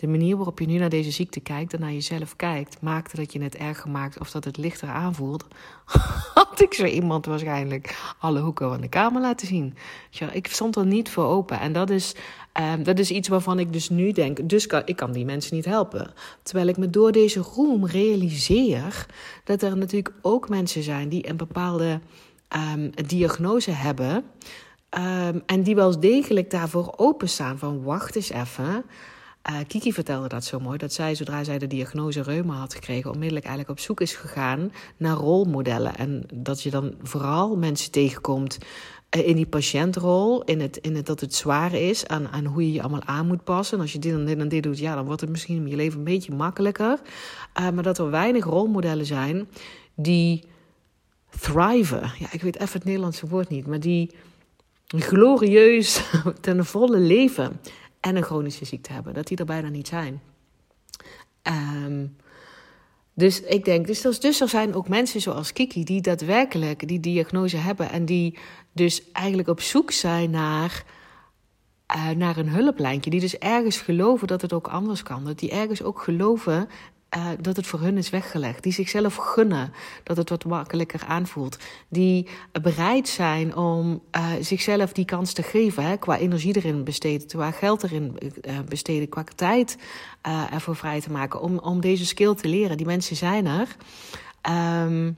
de 0.00 0.06
manier 0.06 0.36
waarop 0.36 0.58
je 0.58 0.66
nu 0.66 0.78
naar 0.78 0.88
deze 0.88 1.10
ziekte 1.10 1.40
kijkt 1.40 1.74
en 1.74 1.80
naar 1.80 1.92
jezelf 1.92 2.36
kijkt, 2.36 2.80
maakte 2.80 3.16
dat 3.16 3.32
je 3.32 3.42
het 3.42 3.56
erger 3.56 3.90
maakt 3.90 4.18
of 4.18 4.30
dat 4.30 4.44
het 4.44 4.56
lichter 4.56 4.88
aanvoelt, 4.88 5.46
had 6.34 6.60
ik 6.60 6.74
zo 6.74 6.84
iemand 6.84 7.26
waarschijnlijk 7.26 8.14
alle 8.18 8.40
hoeken 8.40 8.68
van 8.68 8.80
de 8.80 8.88
kamer 8.88 9.20
laten 9.20 9.46
zien. 9.46 9.74
Ik 10.32 10.46
stond 10.46 10.76
er 10.76 10.86
niet 10.86 11.10
voor 11.10 11.24
open. 11.24 11.60
En 11.60 11.72
dat 11.72 11.90
is, 11.90 12.14
um, 12.74 12.82
dat 12.82 12.98
is 12.98 13.10
iets 13.10 13.28
waarvan 13.28 13.58
ik 13.58 13.72
dus 13.72 13.88
nu 13.88 14.12
denk, 14.12 14.48
dus 14.48 14.66
ik 14.84 14.96
kan 14.96 15.12
die 15.12 15.24
mensen 15.24 15.54
niet 15.54 15.64
helpen. 15.64 16.12
Terwijl 16.42 16.68
ik 16.68 16.76
me 16.76 16.90
door 16.90 17.12
deze 17.12 17.40
roem 17.40 17.86
realiseer 17.86 19.06
dat 19.44 19.62
er 19.62 19.76
natuurlijk 19.76 20.14
ook 20.22 20.48
mensen 20.48 20.82
zijn 20.82 21.08
die 21.08 21.28
een 21.28 21.36
bepaalde 21.36 22.00
um, 22.74 22.90
diagnose 23.06 23.70
hebben. 23.70 24.24
Um, 24.98 25.42
en 25.46 25.62
die 25.62 25.74
wel 25.74 26.00
degelijk 26.00 26.50
daarvoor 26.50 26.94
openstaan 26.96 27.58
van 27.58 27.82
wacht 27.82 28.16
eens 28.16 28.30
even. 28.30 28.84
Uh, 29.50 29.56
Kiki 29.66 29.92
vertelde 29.92 30.28
dat 30.28 30.44
zo 30.44 30.60
mooi, 30.60 30.78
dat 30.78 30.92
zij 30.92 31.14
zodra 31.14 31.44
zij 31.44 31.58
de 31.58 31.66
diagnose 31.66 32.22
reuma 32.22 32.54
had 32.54 32.74
gekregen, 32.74 33.10
onmiddellijk 33.10 33.46
eigenlijk 33.46 33.78
op 33.78 33.84
zoek 33.84 34.00
is 34.00 34.14
gegaan 34.14 34.72
naar 34.96 35.16
rolmodellen. 35.16 35.96
En 35.96 36.24
dat 36.34 36.62
je 36.62 36.70
dan 36.70 36.94
vooral 37.02 37.56
mensen 37.56 37.90
tegenkomt 37.90 38.58
uh, 39.16 39.28
in 39.28 39.36
die 39.36 39.46
patiëntrol, 39.46 40.42
in 40.44 40.60
het, 40.60 40.76
in 40.76 40.96
het 40.96 41.06
dat 41.06 41.20
het 41.20 41.34
zwaar 41.34 41.72
is, 41.72 42.06
aan, 42.06 42.28
aan 42.28 42.44
hoe 42.44 42.66
je 42.66 42.72
je 42.72 42.80
allemaal 42.80 43.04
aan 43.04 43.26
moet 43.26 43.44
passen. 43.44 43.76
En 43.76 43.82
als 43.82 43.92
je 43.92 43.98
dit 43.98 44.12
en 44.12 44.24
dit 44.24 44.38
en 44.38 44.48
dit 44.48 44.62
doet, 44.62 44.78
ja, 44.78 44.94
dan 44.94 45.04
wordt 45.04 45.20
het 45.20 45.30
misschien 45.30 45.56
in 45.56 45.68
je 45.68 45.76
leven 45.76 45.98
een 45.98 46.04
beetje 46.04 46.34
makkelijker. 46.34 47.00
Uh, 47.60 47.70
maar 47.70 47.82
dat 47.82 47.98
er 47.98 48.10
weinig 48.10 48.44
rolmodellen 48.44 49.06
zijn 49.06 49.48
die 49.94 50.44
thriven. 51.40 52.12
Ja, 52.18 52.26
ik 52.30 52.42
weet 52.42 52.58
even 52.58 52.72
het 52.72 52.84
Nederlandse 52.84 53.28
woord 53.28 53.48
niet, 53.48 53.66
maar 53.66 53.80
die 53.80 54.10
glorieus 54.96 56.00
ten 56.40 56.64
volle 56.66 56.98
leven 56.98 57.60
en 58.00 58.16
een 58.16 58.22
chronische 58.22 58.64
ziekte 58.64 58.92
hebben. 58.92 59.14
Dat 59.14 59.26
die 59.26 59.36
er 59.36 59.44
bijna 59.44 59.68
niet 59.68 59.88
zijn. 59.88 60.20
Ehm, 61.42 62.06
dus 63.14 63.40
ik 63.40 63.64
denk, 63.64 63.86
dus, 63.86 64.00
dus 64.00 64.40
er 64.40 64.48
zijn 64.48 64.74
ook 64.74 64.88
mensen 64.88 65.20
zoals 65.20 65.52
Kiki 65.52 65.84
die 65.84 66.00
daadwerkelijk 66.00 66.88
die 66.88 67.00
diagnose 67.00 67.56
hebben 67.56 67.90
en 67.90 68.04
die 68.04 68.38
dus 68.72 69.10
eigenlijk 69.12 69.48
op 69.48 69.60
zoek 69.60 69.90
zijn 69.90 70.30
naar, 70.30 70.84
uh, 71.96 72.10
naar 72.10 72.36
een 72.36 72.48
hulplijntje. 72.48 73.10
Die 73.10 73.20
dus 73.20 73.38
ergens 73.38 73.78
geloven 73.78 74.26
dat 74.26 74.42
het 74.42 74.52
ook 74.52 74.68
anders 74.68 75.02
kan. 75.02 75.24
Dat 75.24 75.38
die 75.38 75.50
ergens 75.50 75.82
ook 75.82 76.02
geloven 76.02 76.68
uh, 77.16 77.26
dat 77.40 77.56
het 77.56 77.66
voor 77.66 77.80
hun 77.80 77.96
is 77.96 78.10
weggelegd. 78.10 78.62
Die 78.62 78.72
zichzelf 78.72 79.16
gunnen 79.16 79.72
dat 80.02 80.16
het 80.16 80.28
wat 80.28 80.44
makkelijker 80.44 81.04
aanvoelt. 81.06 81.58
Die 81.88 82.28
bereid 82.62 83.08
zijn 83.08 83.56
om 83.56 84.02
uh, 84.16 84.26
zichzelf 84.40 84.92
die 84.92 85.04
kans 85.04 85.32
te 85.32 85.42
geven. 85.42 85.84
Hè, 85.84 85.96
qua 85.96 86.18
energie 86.18 86.56
erin 86.56 86.84
besteden, 86.84 87.26
qua 87.26 87.50
geld 87.50 87.82
erin 87.82 88.16
uh, 88.42 88.60
besteden, 88.68 89.08
qua 89.08 89.24
tijd 89.34 89.78
ervoor 90.50 90.76
vrij 90.76 91.00
te 91.00 91.10
maken. 91.10 91.40
Om, 91.40 91.58
om 91.58 91.80
deze 91.80 92.06
skill 92.06 92.34
te 92.34 92.48
leren. 92.48 92.76
Die 92.76 92.86
mensen 92.86 93.16
zijn 93.16 93.46
er. 93.46 93.76
Um, 94.84 95.16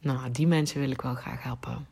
nou, 0.00 0.30
die 0.30 0.46
mensen 0.46 0.80
wil 0.80 0.90
ik 0.90 1.00
wel 1.02 1.14
graag 1.14 1.42
helpen. 1.42 1.91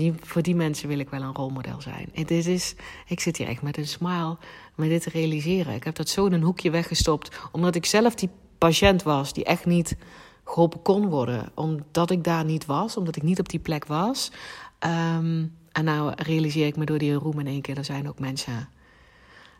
Die, 0.00 0.14
voor 0.20 0.42
die 0.42 0.54
mensen 0.54 0.88
wil 0.88 0.98
ik 0.98 1.10
wel 1.10 1.22
een 1.22 1.34
rolmodel 1.34 1.80
zijn. 1.80 2.08
En 2.14 2.24
dit 2.24 2.46
is, 2.46 2.74
ik 3.06 3.20
zit 3.20 3.36
hier 3.36 3.48
echt 3.48 3.62
met 3.62 3.76
een 3.76 3.86
smile 3.86 4.36
me 4.74 4.88
dit 4.88 5.02
te 5.02 5.10
realiseren. 5.10 5.74
Ik 5.74 5.84
heb 5.84 5.94
dat 5.94 6.08
zo 6.08 6.26
in 6.26 6.32
een 6.32 6.42
hoekje 6.42 6.70
weggestopt, 6.70 7.38
omdat 7.52 7.74
ik 7.74 7.86
zelf 7.86 8.14
die 8.14 8.28
patiënt 8.58 9.02
was 9.02 9.32
die 9.32 9.44
echt 9.44 9.66
niet 9.66 9.96
geholpen 10.44 10.82
kon 10.82 11.08
worden. 11.08 11.50
Omdat 11.54 12.10
ik 12.10 12.24
daar 12.24 12.44
niet 12.44 12.66
was, 12.66 12.96
omdat 12.96 13.16
ik 13.16 13.22
niet 13.22 13.38
op 13.38 13.48
die 13.48 13.60
plek 13.60 13.86
was. 13.86 14.30
Um, 14.78 15.56
en 15.72 15.84
nou 15.84 16.12
realiseer 16.16 16.66
ik 16.66 16.76
me 16.76 16.84
door 16.84 16.98
die 16.98 17.12
roem 17.12 17.38
in 17.38 17.46
één 17.46 17.60
keer, 17.60 17.76
er 17.76 17.84
zijn 17.84 18.08
ook 18.08 18.18
mensen 18.18 18.68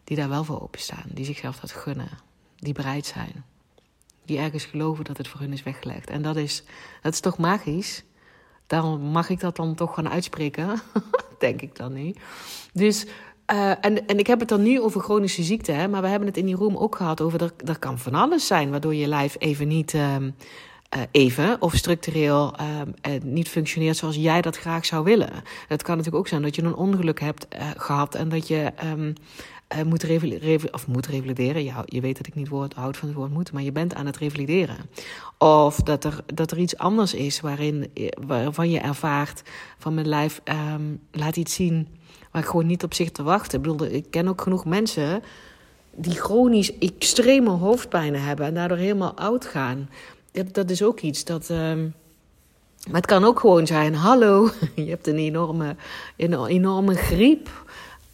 die 0.04 0.16
daar 0.16 0.28
wel 0.28 0.44
voor 0.44 0.62
openstaan. 0.62 1.04
Die 1.06 1.25
zichzelf 1.25 1.61
dat 1.61 1.73
gunnen. 1.73 2.11
Die 2.56 2.73
bereid 2.73 3.06
zijn. 3.06 3.44
Die 4.25 4.38
ergens 4.38 4.64
geloven 4.64 5.04
dat 5.04 5.16
het 5.16 5.28
voor 5.28 5.40
hun 5.40 5.52
is 5.52 5.62
weggelegd. 5.62 6.11
En 6.11 6.23
dat 6.23 6.37
is, 6.37 6.62
dat 7.02 7.12
is 7.12 7.20
toch 7.20 7.38
magisch? 7.38 8.02
Daarom 8.71 9.00
mag 9.00 9.29
ik 9.29 9.41
dat 9.41 9.57
dan 9.57 9.75
toch 9.75 9.95
gaan 9.95 10.09
uitspreken. 10.09 10.81
Denk 11.39 11.62
ik 11.62 11.77
dan 11.77 11.93
niet. 11.93 12.19
Dus 12.73 13.07
uh, 13.53 13.71
en, 13.71 14.07
en 14.07 14.19
ik 14.19 14.27
heb 14.27 14.41
het 14.41 14.49
dan 14.49 14.62
nu 14.62 14.81
over 14.81 15.00
chronische 15.00 15.43
ziekte, 15.43 15.73
hè, 15.73 15.89
maar 15.89 16.03
we 16.03 16.09
hebben 16.09 16.29
het 16.29 16.37
in 16.37 16.47
die 16.47 16.55
room 16.55 16.77
ook 16.77 16.97
gehad 16.97 17.21
over 17.21 17.43
er, 17.43 17.53
er 17.65 17.79
kan 17.79 17.99
van 17.99 18.15
alles 18.15 18.47
zijn 18.47 18.71
waardoor 18.71 18.95
je 18.95 19.07
lijf 19.07 19.37
even 19.39 19.69
niet 19.69 19.93
uh, 19.93 20.17
uh, 20.17 20.31
even 21.11 21.57
of 21.61 21.75
structureel 21.75 22.55
ehm, 22.57 23.21
niet 23.25 23.49
functioneert 23.49 23.97
zoals 23.97 24.17
jij 24.17 24.41
dat 24.41 24.57
graag 24.57 24.87
zou 24.87 25.05
willen. 25.05 25.31
Het 25.69 25.83
kan 25.83 25.97
natuurlijk 25.97 26.23
ook 26.25 26.29
zijn 26.29 26.43
dat 26.43 26.55
je 26.55 26.62
een 26.62 26.75
ongeluk 26.75 27.21
hebt 27.21 27.47
gehad 27.77 28.15
en 28.15 28.29
dat 28.29 28.49
je 28.49 28.73
um, 28.85 29.15
moet, 29.85 30.03
revalideren, 30.03 30.75
of 30.75 30.87
moet 30.87 31.07
revalideren. 31.07 31.65
Ja, 31.65 31.83
je 31.85 32.00
weet 32.00 32.17
dat 32.17 32.27
ik 32.27 32.35
niet 32.35 32.49
woord, 32.49 32.75
houd 32.75 32.97
van 32.97 33.09
het 33.09 33.17
woord 33.17 33.33
moeten, 33.33 33.55
maar 33.55 33.62
je 33.62 33.73
bent 33.73 33.95
aan 33.95 34.07
het 34.07 34.17
revalideren. 34.17 34.77
Of 35.39 35.77
dat 35.77 36.05
er, 36.05 36.25
dat 36.35 36.50
er 36.50 36.59
iets 36.59 36.77
anders 36.77 37.15
is 37.15 37.41
waarin, 37.41 37.93
waarvan 38.27 38.71
je 38.71 38.79
ervaart 38.79 39.43
van 39.79 39.95
mijn 39.95 40.09
lijf 40.09 40.41
um, 40.45 41.00
laat 41.11 41.37
iets 41.37 41.55
zien 41.55 41.89
waar 42.31 42.43
ik 42.43 42.49
gewoon 42.49 42.67
niet 42.67 42.83
op 42.83 42.95
zich 42.95 43.11
te 43.11 43.23
wachten. 43.23 43.59
Ik 43.59 43.71
bedoel, 43.71 43.87
ik 43.87 44.07
ken 44.11 44.29
ook 44.29 44.41
genoeg 44.41 44.65
mensen 44.65 45.23
die 45.95 46.15
chronisch 46.15 46.79
extreme 46.79 47.50
hoofdpijnen 47.50 48.23
hebben 48.23 48.47
en 48.47 48.55
daardoor 48.55 48.77
helemaal 48.77 49.15
oud 49.15 49.45
gaan. 49.45 49.91
Dat, 50.53 50.71
is 50.71 50.83
ook 50.83 51.00
iets 51.00 51.25
dat. 51.25 51.50
Uh, 51.50 51.59
maar 52.87 53.00
het 53.00 53.07
kan 53.07 53.25
ook 53.25 53.41
gewoon 53.41 53.67
zijn: 53.67 53.95
hallo, 53.95 54.50
je 54.75 54.89
hebt 54.89 55.07
een 55.07 55.19
enorme, 55.19 55.77
een 56.17 56.47
enorme 56.47 56.95
griep. 56.95 57.49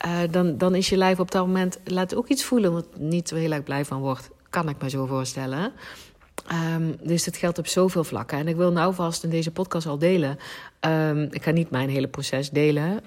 Uh, 0.06 0.18
dan, 0.30 0.58
dan 0.58 0.74
is 0.74 0.88
je 0.88 0.96
lijf 0.96 1.20
op 1.20 1.30
dat 1.30 1.46
moment 1.46 1.78
laat 1.84 2.14
ook 2.14 2.28
iets 2.28 2.44
voelen 2.44 2.72
wat 2.72 2.86
niet 2.98 3.30
heel 3.30 3.52
erg 3.52 3.62
blij 3.62 3.84
van 3.84 4.00
wordt. 4.00 4.30
Kan 4.50 4.68
ik 4.68 4.82
me 4.82 4.90
zo 4.90 5.06
voorstellen. 5.06 5.72
Um, 6.74 6.96
dus 7.02 7.24
het 7.24 7.36
geldt 7.36 7.58
op 7.58 7.66
zoveel 7.66 8.04
vlakken. 8.04 8.38
En 8.38 8.48
ik 8.48 8.56
wil 8.56 8.72
nou 8.72 8.94
vast 8.94 9.24
in 9.24 9.30
deze 9.30 9.50
podcast 9.50 9.86
al 9.86 9.98
delen. 9.98 10.38
Um, 10.80 11.22
ik 11.30 11.42
ga 11.42 11.50
niet 11.50 11.70
mijn 11.70 11.88
hele 11.88 12.08
proces 12.08 12.50
delen. 12.50 13.00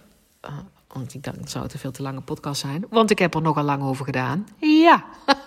Uh, 0.45 0.51
want 0.87 1.13
ik 1.13 1.23
dacht, 1.23 1.39
dat 1.39 1.49
zou 1.49 1.67
te 1.67 1.77
veel 1.77 1.91
te 1.91 2.01
lange 2.01 2.21
podcast 2.21 2.61
zijn. 2.61 2.85
Want 2.89 3.11
ik 3.11 3.19
heb 3.19 3.33
er 3.33 3.41
nogal 3.41 3.63
lang 3.63 3.83
over 3.83 4.05
gedaan. 4.05 4.47
Ja. 4.57 5.05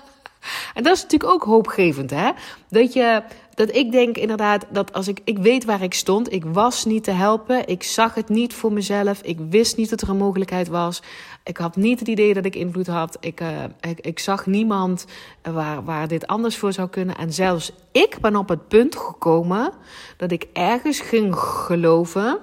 en 0.75 0.83
dat 0.83 0.97
is 0.97 1.03
natuurlijk 1.03 1.33
ook 1.33 1.43
hoopgevend, 1.45 2.11
hè? 2.11 2.31
Dat 2.69 2.93
je, 2.93 3.23
dat 3.55 3.75
ik 3.75 3.93
denk 3.93 4.17
inderdaad 4.17 4.67
dat 4.71 4.93
als 4.93 5.09
ik, 5.09 5.21
ik 5.25 5.39
weet 5.39 5.65
waar 5.65 5.83
ik 5.83 5.95
stond, 5.95 6.33
ik 6.33 6.45
was 6.45 6.85
niet 6.85 7.05
te 7.05 7.11
helpen, 7.11 7.69
ik 7.69 7.83
zag 7.83 8.15
het 8.15 8.29
niet 8.29 8.55
voor 8.55 8.73
mezelf, 8.73 9.21
ik 9.23 9.39
wist 9.51 9.77
niet 9.77 9.91
dat 9.91 10.01
er 10.01 10.09
een 10.09 10.17
mogelijkheid 10.17 10.69
was, 10.69 11.03
ik 11.45 11.57
had 11.57 11.77
niet 11.77 11.99
het 11.99 12.09
idee 12.09 12.35
dat 12.35 12.45
ik 12.45 12.55
invloed 12.55 12.87
had, 12.87 13.17
ik, 13.21 13.41
uh, 13.41 13.49
ik, 14.01 14.19
zag 14.19 14.47
niemand 14.47 15.07
waar, 15.43 15.85
waar 15.85 16.09
dit 16.09 16.27
anders 16.27 16.57
voor 16.57 16.73
zou 16.73 16.89
kunnen. 16.89 17.17
En 17.17 17.33
zelfs 17.33 17.73
ik 17.93 18.19
ben 18.21 18.37
op 18.37 18.49
het 18.49 18.69
punt 18.69 18.97
gekomen 18.97 19.73
dat 20.17 20.31
ik 20.31 20.47
ergens 20.53 21.01
ging 21.01 21.37
geloven 21.37 22.39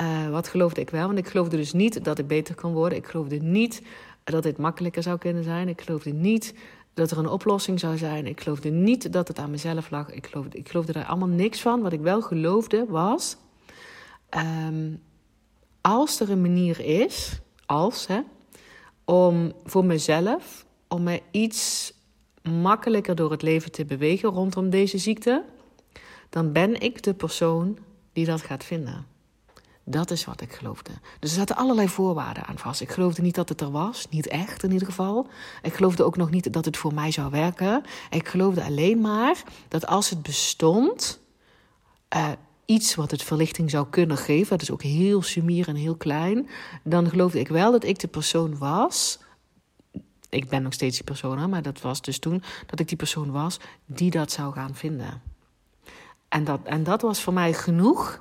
uh, 0.00 0.28
wat 0.30 0.48
geloofde 0.48 0.80
ik 0.80 0.90
wel? 0.90 1.06
Want 1.06 1.18
ik 1.18 1.28
geloofde 1.28 1.56
dus 1.56 1.72
niet 1.72 2.04
dat 2.04 2.18
ik 2.18 2.26
beter 2.26 2.54
kon 2.54 2.72
worden. 2.72 2.98
Ik 2.98 3.06
geloofde 3.06 3.36
niet 3.36 3.82
dat 4.24 4.42
dit 4.42 4.58
makkelijker 4.58 5.02
zou 5.02 5.18
kunnen 5.18 5.44
zijn. 5.44 5.68
Ik 5.68 5.80
geloofde 5.80 6.12
niet 6.12 6.54
dat 7.00 7.10
er 7.10 7.18
een 7.18 7.28
oplossing 7.28 7.80
zou 7.80 7.96
zijn. 7.96 8.26
Ik 8.26 8.40
geloofde 8.40 8.70
niet 8.70 9.12
dat 9.12 9.28
het 9.28 9.38
aan 9.38 9.50
mezelf 9.50 9.90
lag. 9.90 10.10
Ik 10.10 10.26
geloofde, 10.26 10.58
ik 10.58 10.68
geloofde 10.68 10.92
daar 10.92 11.04
allemaal 11.04 11.28
niks 11.28 11.60
van. 11.60 11.80
Wat 11.82 11.92
ik 11.92 12.00
wel 12.00 12.22
geloofde 12.22 12.84
was. 12.88 13.36
Um, 14.36 15.02
als 15.80 16.20
er 16.20 16.30
een 16.30 16.40
manier 16.40 16.80
is, 16.80 17.40
als 17.66 18.06
hè, 18.06 18.20
om 19.04 19.52
voor 19.64 19.84
mezelf, 19.84 20.66
om 20.88 21.02
me 21.02 21.22
iets 21.30 21.92
makkelijker 22.42 23.14
door 23.14 23.30
het 23.30 23.42
leven 23.42 23.72
te 23.72 23.84
bewegen 23.84 24.28
rondom 24.28 24.70
deze 24.70 24.98
ziekte, 24.98 25.44
dan 26.30 26.52
ben 26.52 26.80
ik 26.80 27.02
de 27.02 27.14
persoon 27.14 27.78
die 28.12 28.26
dat 28.26 28.42
gaat 28.42 28.64
vinden. 28.64 29.06
Dat 29.90 30.10
is 30.10 30.24
wat 30.24 30.40
ik 30.40 30.52
geloofde. 30.52 30.90
Dus 31.18 31.30
er 31.30 31.36
zaten 31.36 31.56
allerlei 31.56 31.88
voorwaarden 31.88 32.46
aan 32.46 32.58
vast. 32.58 32.80
Ik 32.80 32.90
geloofde 32.90 33.22
niet 33.22 33.34
dat 33.34 33.48
het 33.48 33.60
er 33.60 33.70
was, 33.70 34.06
niet 34.10 34.26
echt 34.26 34.62
in 34.62 34.72
ieder 34.72 34.86
geval. 34.86 35.26
Ik 35.62 35.74
geloofde 35.74 36.04
ook 36.04 36.16
nog 36.16 36.30
niet 36.30 36.52
dat 36.52 36.64
het 36.64 36.76
voor 36.76 36.94
mij 36.94 37.10
zou 37.10 37.30
werken. 37.30 37.82
Ik 38.10 38.28
geloofde 38.28 38.64
alleen 38.64 39.00
maar 39.00 39.42
dat 39.68 39.86
als 39.86 40.10
het 40.10 40.22
bestond, 40.22 41.20
uh, 42.16 42.28
iets 42.64 42.94
wat 42.94 43.10
het 43.10 43.22
verlichting 43.22 43.70
zou 43.70 43.86
kunnen 43.90 44.16
geven, 44.16 44.48
dat 44.48 44.62
is 44.62 44.70
ook 44.70 44.82
heel 44.82 45.22
sumier 45.22 45.68
en 45.68 45.74
heel 45.74 45.96
klein, 45.96 46.48
dan 46.82 47.08
geloofde 47.08 47.40
ik 47.40 47.48
wel 47.48 47.72
dat 47.72 47.84
ik 47.84 47.98
de 47.98 48.08
persoon 48.08 48.58
was. 48.58 49.18
Ik 50.28 50.48
ben 50.48 50.62
nog 50.62 50.72
steeds 50.72 50.96
die 50.96 51.04
persoon, 51.04 51.50
maar 51.50 51.62
dat 51.62 51.80
was 51.80 52.00
dus 52.00 52.18
toen 52.18 52.42
dat 52.66 52.80
ik 52.80 52.88
die 52.88 52.96
persoon 52.96 53.30
was 53.30 53.60
die 53.86 54.10
dat 54.10 54.32
zou 54.32 54.52
gaan 54.52 54.74
vinden. 54.74 55.22
En 56.28 56.44
dat, 56.44 56.60
en 56.64 56.82
dat 56.82 57.02
was 57.02 57.20
voor 57.20 57.32
mij 57.32 57.52
genoeg 57.52 58.20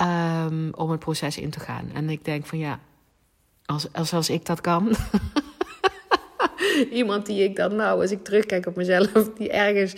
um, 0.00 0.74
om 0.74 0.90
het 0.90 1.00
proces 1.00 1.38
in 1.38 1.50
te 1.50 1.60
gaan. 1.60 1.90
En 1.94 2.10
ik 2.10 2.24
denk 2.24 2.46
van 2.46 2.58
ja, 2.58 2.80
als, 3.64 3.92
als, 3.92 4.12
als 4.12 4.30
ik 4.30 4.46
dat 4.46 4.60
kan. 4.60 4.88
Iemand 6.90 7.26
die 7.26 7.44
ik 7.44 7.56
dan 7.56 7.76
nou, 7.76 8.00
als 8.00 8.10
ik 8.10 8.24
terugkijk 8.24 8.66
op 8.66 8.76
mezelf, 8.76 9.30
die 9.38 9.50
ergens, 9.50 9.96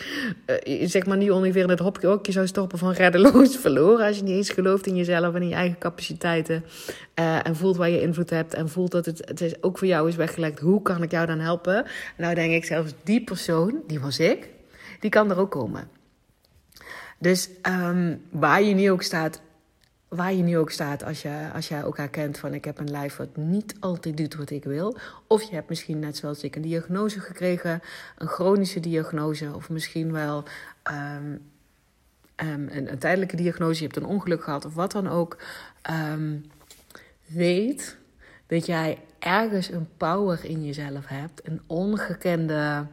uh, 0.66 0.86
zeg 0.88 1.06
maar, 1.06 1.16
niet 1.16 1.30
ongeveer 1.30 1.62
in 1.62 1.68
het 1.68 1.78
hokje 1.78 2.32
zou 2.32 2.46
stoppen 2.46 2.78
van 2.78 2.92
reddeloos 2.92 3.56
verloren. 3.66 4.06
Als 4.06 4.16
je 4.16 4.22
niet 4.22 4.36
eens 4.36 4.50
gelooft 4.50 4.86
in 4.86 4.96
jezelf 4.96 5.34
en 5.34 5.42
in 5.42 5.48
je 5.48 5.54
eigen 5.54 5.78
capaciteiten. 5.78 6.64
Uh, 7.14 7.46
en 7.46 7.56
voelt 7.56 7.76
waar 7.76 7.90
je 7.90 8.00
invloed 8.00 8.30
hebt 8.30 8.54
en 8.54 8.68
voelt 8.68 8.90
dat 8.90 9.06
het, 9.06 9.22
het 9.24 9.40
is 9.40 9.62
ook 9.62 9.78
voor 9.78 9.86
jou 9.86 10.08
is 10.08 10.16
weggelegd. 10.16 10.58
Hoe 10.58 10.82
kan 10.82 11.02
ik 11.02 11.10
jou 11.10 11.26
dan 11.26 11.38
helpen? 11.38 11.86
Nou, 12.16 12.34
denk 12.34 12.52
ik 12.52 12.64
zelfs, 12.64 12.92
die 13.04 13.24
persoon, 13.24 13.82
die 13.86 14.00
was 14.00 14.18
ik, 14.18 14.48
die 15.00 15.10
kan 15.10 15.30
er 15.30 15.38
ook 15.38 15.50
komen. 15.50 15.88
Dus 17.18 17.48
um, 17.62 18.22
waar 18.30 18.62
je 18.62 18.74
nu 18.74 18.90
ook 18.90 19.02
staat, 19.02 19.40
waar 20.08 20.32
je 20.32 20.42
nu 20.42 20.58
ook 20.58 20.70
staat 20.70 21.04
als 21.04 21.22
je, 21.22 21.50
als 21.54 21.68
je 21.68 21.84
ook 21.84 21.96
herkent 21.96 22.38
van 22.38 22.54
ik 22.54 22.64
heb 22.64 22.78
een 22.78 22.90
lijf 22.90 23.16
wat 23.16 23.36
niet 23.36 23.74
altijd 23.80 24.16
doet 24.16 24.34
wat 24.34 24.50
ik 24.50 24.64
wil. 24.64 24.96
Of 25.26 25.42
je 25.42 25.54
hebt 25.54 25.68
misschien 25.68 25.98
net 25.98 26.16
zoals 26.16 26.42
ik 26.42 26.56
een 26.56 26.62
diagnose 26.62 27.20
gekregen, 27.20 27.80
een 28.18 28.26
chronische 28.26 28.80
diagnose 28.80 29.54
of 29.54 29.70
misschien 29.70 30.12
wel 30.12 30.44
um, 30.90 31.50
um, 32.36 32.68
een, 32.70 32.98
tijdelijke 32.98 33.36
diagnose, 33.36 33.80
je 33.80 33.86
hebt 33.86 33.96
een 33.96 34.10
ongeluk 34.10 34.42
gehad 34.42 34.64
of 34.64 34.74
wat 34.74 34.92
dan 34.92 35.08
ook. 35.08 35.36
Um, 35.90 36.44
weet 37.26 37.96
dat 38.46 38.66
jij 38.66 38.98
ergens 39.18 39.70
een 39.70 39.88
power 39.96 40.44
in 40.44 40.64
jezelf 40.64 41.06
hebt, 41.06 41.46
een 41.48 41.60
ongekende 41.66 42.86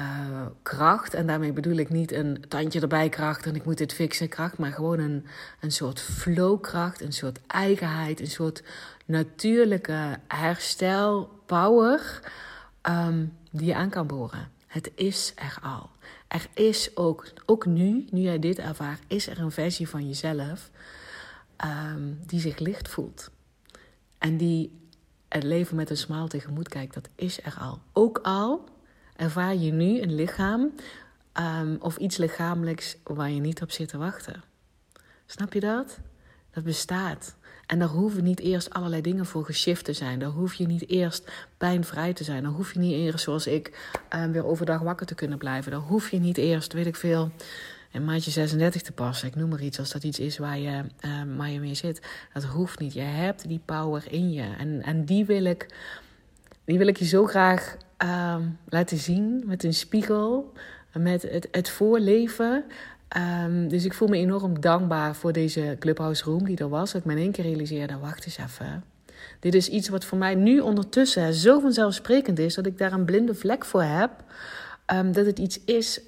uh, 0.00 0.46
kracht. 0.62 1.14
En 1.14 1.26
daarmee 1.26 1.52
bedoel 1.52 1.76
ik 1.76 1.90
niet 1.90 2.12
een 2.12 2.44
tandje 2.48 2.80
erbij 2.80 3.08
kracht 3.08 3.46
en 3.46 3.54
ik 3.54 3.64
moet 3.64 3.78
dit 3.78 3.92
fixen 3.92 4.28
kracht, 4.28 4.58
maar 4.58 4.72
gewoon 4.72 4.98
een, 4.98 5.26
een 5.60 5.72
soort 5.72 6.00
flowkracht, 6.00 7.00
een 7.00 7.12
soort 7.12 7.38
eigenheid, 7.46 8.20
een 8.20 8.26
soort 8.26 8.62
natuurlijke 9.04 10.18
herstelpower 10.28 12.20
um, 12.88 13.36
die 13.50 13.66
je 13.66 13.74
aan 13.74 13.90
kan 13.90 14.06
boren. 14.06 14.48
Het 14.66 14.90
is 14.94 15.32
er 15.36 15.58
al. 15.62 15.90
Er 16.28 16.46
is 16.54 16.96
ook, 16.96 17.26
ook 17.46 17.66
nu, 17.66 18.06
nu 18.10 18.20
jij 18.20 18.38
dit 18.38 18.58
ervaart, 18.58 19.02
is 19.06 19.26
er 19.26 19.38
een 19.38 19.50
versie 19.50 19.88
van 19.88 20.06
jezelf 20.06 20.70
ehm, 21.56 22.12
die 22.26 22.40
zich 22.40 22.58
licht 22.58 22.88
voelt. 22.88 23.30
En 24.18 24.36
die 24.36 24.78
het 25.28 25.42
leven 25.42 25.76
met 25.76 25.90
een 25.90 25.96
smaal 25.96 26.28
tegemoet 26.28 26.68
kijkt, 26.68 26.94
dat 26.94 27.08
is 27.14 27.42
er 27.42 27.56
al. 27.60 27.80
Ook 27.92 28.18
al 28.22 28.64
ervaar 29.20 29.56
je 29.56 29.72
nu 29.72 30.00
een 30.00 30.14
lichaam 30.14 30.72
um, 31.34 31.76
of 31.80 31.96
iets 31.96 32.16
lichamelijks 32.16 32.96
waar 33.04 33.30
je 33.30 33.40
niet 33.40 33.62
op 33.62 33.70
zit 33.70 33.88
te 33.88 33.98
wachten. 33.98 34.42
Snap 35.26 35.52
je 35.52 35.60
dat? 35.60 35.98
Dat 36.50 36.64
bestaat. 36.64 37.36
En 37.66 37.78
daar 37.78 37.88
hoeven 37.88 38.24
niet 38.24 38.40
eerst 38.40 38.70
allerlei 38.70 39.02
dingen 39.02 39.26
voor 39.26 39.44
geshift 39.44 39.84
te 39.84 39.92
zijn. 39.92 40.18
Daar 40.18 40.28
hoef 40.28 40.54
je 40.54 40.66
niet 40.66 40.88
eerst 40.88 41.30
pijnvrij 41.56 42.12
te 42.12 42.24
zijn. 42.24 42.42
Daar 42.42 42.52
hoef 42.52 42.72
je 42.72 42.78
niet 42.78 42.92
eerst, 42.92 43.24
zoals 43.24 43.46
ik, 43.46 43.92
um, 44.14 44.32
weer 44.32 44.44
overdag 44.44 44.80
wakker 44.80 45.06
te 45.06 45.14
kunnen 45.14 45.38
blijven. 45.38 45.70
Daar 45.70 45.80
hoef 45.80 46.10
je 46.10 46.18
niet 46.18 46.36
eerst, 46.36 46.72
weet 46.72 46.86
ik 46.86 46.96
veel, 46.96 47.30
een 47.92 48.04
maatje 48.04 48.30
36 48.30 48.82
te 48.82 48.92
passen. 48.92 49.28
Ik 49.28 49.34
noem 49.34 49.48
maar 49.48 49.62
iets, 49.62 49.78
als 49.78 49.90
dat 49.90 50.04
iets 50.04 50.18
is 50.18 50.38
waar 50.38 50.58
je, 50.58 50.84
waar 51.36 51.50
je 51.50 51.60
mee 51.60 51.74
zit. 51.74 52.06
Dat 52.32 52.44
hoeft 52.44 52.78
niet. 52.78 52.92
Je 52.92 53.00
hebt 53.00 53.48
die 53.48 53.60
power 53.64 54.12
in 54.12 54.32
je. 54.32 54.54
En, 54.58 54.82
en 54.82 55.04
die, 55.04 55.24
wil 55.24 55.44
ik, 55.44 55.66
die 56.64 56.78
wil 56.78 56.86
ik 56.86 56.96
je 56.96 57.04
zo 57.04 57.26
graag 57.26 57.76
um, 58.02 58.58
laten 58.68 58.96
zien 58.96 59.42
met 59.46 59.64
een 59.64 59.74
spiegel. 59.74 60.52
Met 60.92 61.22
het, 61.22 61.48
het 61.50 61.70
voorleven. 61.70 62.64
Um, 63.44 63.68
dus 63.68 63.84
ik 63.84 63.94
voel 63.94 64.08
me 64.08 64.16
enorm 64.16 64.60
dankbaar 64.60 65.14
voor 65.14 65.32
deze 65.32 65.76
Clubhouse 65.78 66.24
Room 66.24 66.44
die 66.44 66.56
er 66.56 66.68
was. 66.68 66.92
Dat 66.92 67.00
ik 67.00 67.06
me 67.06 67.12
in 67.12 67.18
één 67.18 67.32
keer 67.32 67.44
realiseerde, 67.44 67.98
wacht 67.98 68.24
eens 68.24 68.38
even. 68.38 68.84
Dit 69.40 69.54
is 69.54 69.68
iets 69.68 69.88
wat 69.88 70.04
voor 70.04 70.18
mij 70.18 70.34
nu 70.34 70.60
ondertussen 70.60 71.34
zo 71.34 71.60
vanzelfsprekend 71.60 72.38
is... 72.38 72.54
dat 72.54 72.66
ik 72.66 72.78
daar 72.78 72.92
een 72.92 73.04
blinde 73.04 73.34
vlek 73.34 73.64
voor 73.64 73.82
heb. 73.82 74.10
Um, 74.94 75.12
dat 75.12 75.26
het 75.26 75.38
iets 75.38 75.64
is 75.64 76.00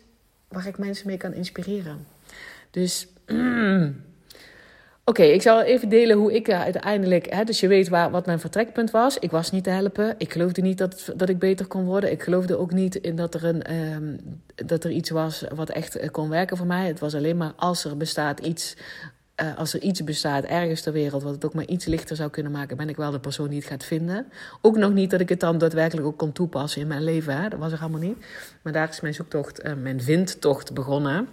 waar 0.49 0.67
ik 0.67 0.79
mensen 0.79 1.07
mee 1.07 1.17
kan 1.17 1.35
inspireren. 1.35 2.07
Dus... 2.71 3.09
Oké, 5.05 5.23
ik 5.23 5.43
zal 5.43 5.63
even 5.63 5.89
delen 5.89 6.17
hoe 6.17 6.35
ik 6.35 6.51
uiteindelijk. 6.51 7.35
Hè, 7.35 7.45
dus 7.45 7.61
je 7.61 7.69
weet 7.69 7.89
waar, 7.89 8.11
wat 8.11 8.27
mijn 8.27 8.41
vertrekpunt 8.41 8.91
was. 8.91 9.19
Ik 9.19 9.31
was 9.31 9.51
niet 9.51 9.65
te 9.65 9.71
helpen. 9.71 10.15
Ik 10.19 10.33
geloofde 10.33 10.63
niet 10.63 10.79
dat, 10.79 11.13
dat 11.17 11.29
ik 11.29 11.39
beter 11.39 11.67
kon 11.67 11.85
worden. 11.85 12.11
Ik 12.11 12.23
geloofde 12.23 12.59
ook 12.59 12.73
niet 12.73 12.95
in 12.95 13.17
dat 13.17 13.35
er, 13.35 13.45
een, 13.45 13.75
um, 13.75 14.19
dat 14.55 14.85
er 14.85 14.91
iets 14.91 15.11
was 15.11 15.45
wat 15.55 15.71
echt 15.71 15.97
eh, 15.97 16.09
kon 16.11 16.29
werken 16.29 16.57
voor 16.57 16.67
mij. 16.67 16.87
Het 16.87 16.99
was 16.99 17.15
alleen 17.15 17.37
maar 17.37 17.53
als 17.57 17.85
er 17.85 17.97
bestaat 17.97 18.41
iets. 18.41 18.77
Uh, 19.43 19.59
als 19.59 19.75
er 19.75 19.81
iets 19.81 20.05
bestaat 20.05 20.45
ergens 20.45 20.81
ter 20.81 20.93
wereld 20.93 21.23
wat 21.23 21.35
het 21.35 21.45
ook 21.45 21.55
maar 21.55 21.67
iets 21.67 21.85
lichter 21.85 22.17
zou 22.17 22.31
kunnen 22.31 22.53
maken, 22.53 22.77
ben 22.77 22.89
ik 22.89 22.97
wel 22.97 23.11
de 23.11 23.21
persoon 23.21 23.49
die 23.49 23.59
het 23.59 23.69
gaat 23.69 23.85
vinden. 23.85 24.27
Ook 24.61 24.77
nog 24.77 24.93
niet 24.93 25.11
dat 25.11 25.21
ik 25.21 25.29
het 25.29 25.41
dan 25.41 25.59
daadwerkelijk 25.59 26.07
ook 26.07 26.19
kon 26.19 26.33
toepassen 26.33 26.81
in 26.81 26.87
mijn 26.87 27.05
leven. 27.05 27.37
Hè? 27.37 27.49
Dat 27.49 27.59
was 27.59 27.73
er 27.73 27.81
allemaal 27.81 28.01
niet. 28.01 28.17
Maar 28.63 28.73
daar 28.73 28.89
is 28.89 29.01
mijn 29.01 29.15
zoektocht, 29.15 29.65
uh, 29.65 29.73
mijn 29.75 30.03
vindtocht 30.03 30.75
begonnen. 30.75 31.29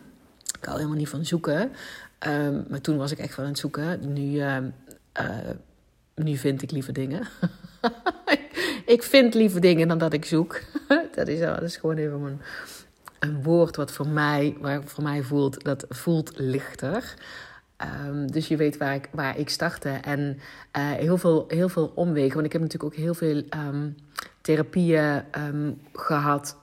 Ik 0.60 0.66
hou 0.66 0.78
helemaal 0.78 0.98
niet 0.98 1.10
van 1.10 1.26
zoeken. 1.26 1.72
Um, 2.28 2.66
maar 2.70 2.82
toen 2.82 2.98
was 2.98 3.12
ik 3.12 3.18
echt 3.18 3.36
wel 3.36 3.46
aan 3.46 3.52
het 3.52 3.60
zoeken. 3.60 4.14
Nu, 4.14 4.22
uh, 4.22 4.58
uh, 5.22 5.50
nu 6.16 6.38
vind 6.38 6.62
ik 6.62 6.72
lieve 6.72 6.92
dingen. 6.92 7.28
ik 8.96 9.04
vind 9.04 9.34
lieve 9.34 9.60
dingen 9.60 9.88
dan 9.88 9.98
dat 9.98 10.14
ik 10.14 10.26
zoek. 10.26 10.62
dat, 11.16 11.28
is, 11.28 11.40
is 11.62 11.78
gewoon 11.78 11.98
even 11.98 12.22
een, 12.22 12.40
een 13.20 13.44
woord 13.44 13.76
wat 13.76 13.92
voor 13.92 14.08
mij, 14.08 14.58
waar 14.60 14.84
voor 14.84 15.04
mij 15.04 15.22
voelt, 15.22 15.64
dat 15.64 15.86
voelt 15.90 16.32
lichter. 16.36 17.14
Um, 18.08 18.32
dus 18.32 18.48
je 18.48 18.56
weet 18.56 18.78
waar 18.78 18.96
ik, 18.96 19.10
waar 19.12 19.38
ik 19.38 19.50
startte. 19.50 19.90
En 19.90 20.40
uh, 20.78 20.92
heel, 20.92 21.18
veel, 21.18 21.46
heel 21.48 21.70
veel 21.70 21.92
omwegen. 21.96 22.34
Want 22.34 22.46
ik 22.46 22.52
heb 22.52 22.62
natuurlijk 22.62 22.94
ook 22.94 23.00
heel 23.00 23.14
veel 23.14 23.44
therapieën 24.42 25.24
gehad 25.94 26.58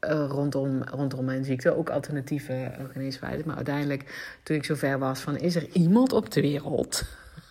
uh, 0.00 0.26
rondom, 0.28 0.82
rondom 0.82 1.24
mijn 1.24 1.44
ziekte. 1.44 1.76
Ook 1.76 1.90
alternatieve 1.90 2.72
geneeswijzen. 2.92 3.46
Maar 3.46 3.56
uiteindelijk, 3.56 4.36
toen 4.42 4.56
ik 4.56 4.64
zover 4.64 4.98
was 4.98 5.20
van... 5.20 5.36
is 5.36 5.54
er 5.54 5.68
iemand 5.72 6.12
op 6.12 6.30
de 6.30 6.40
wereld... 6.40 7.02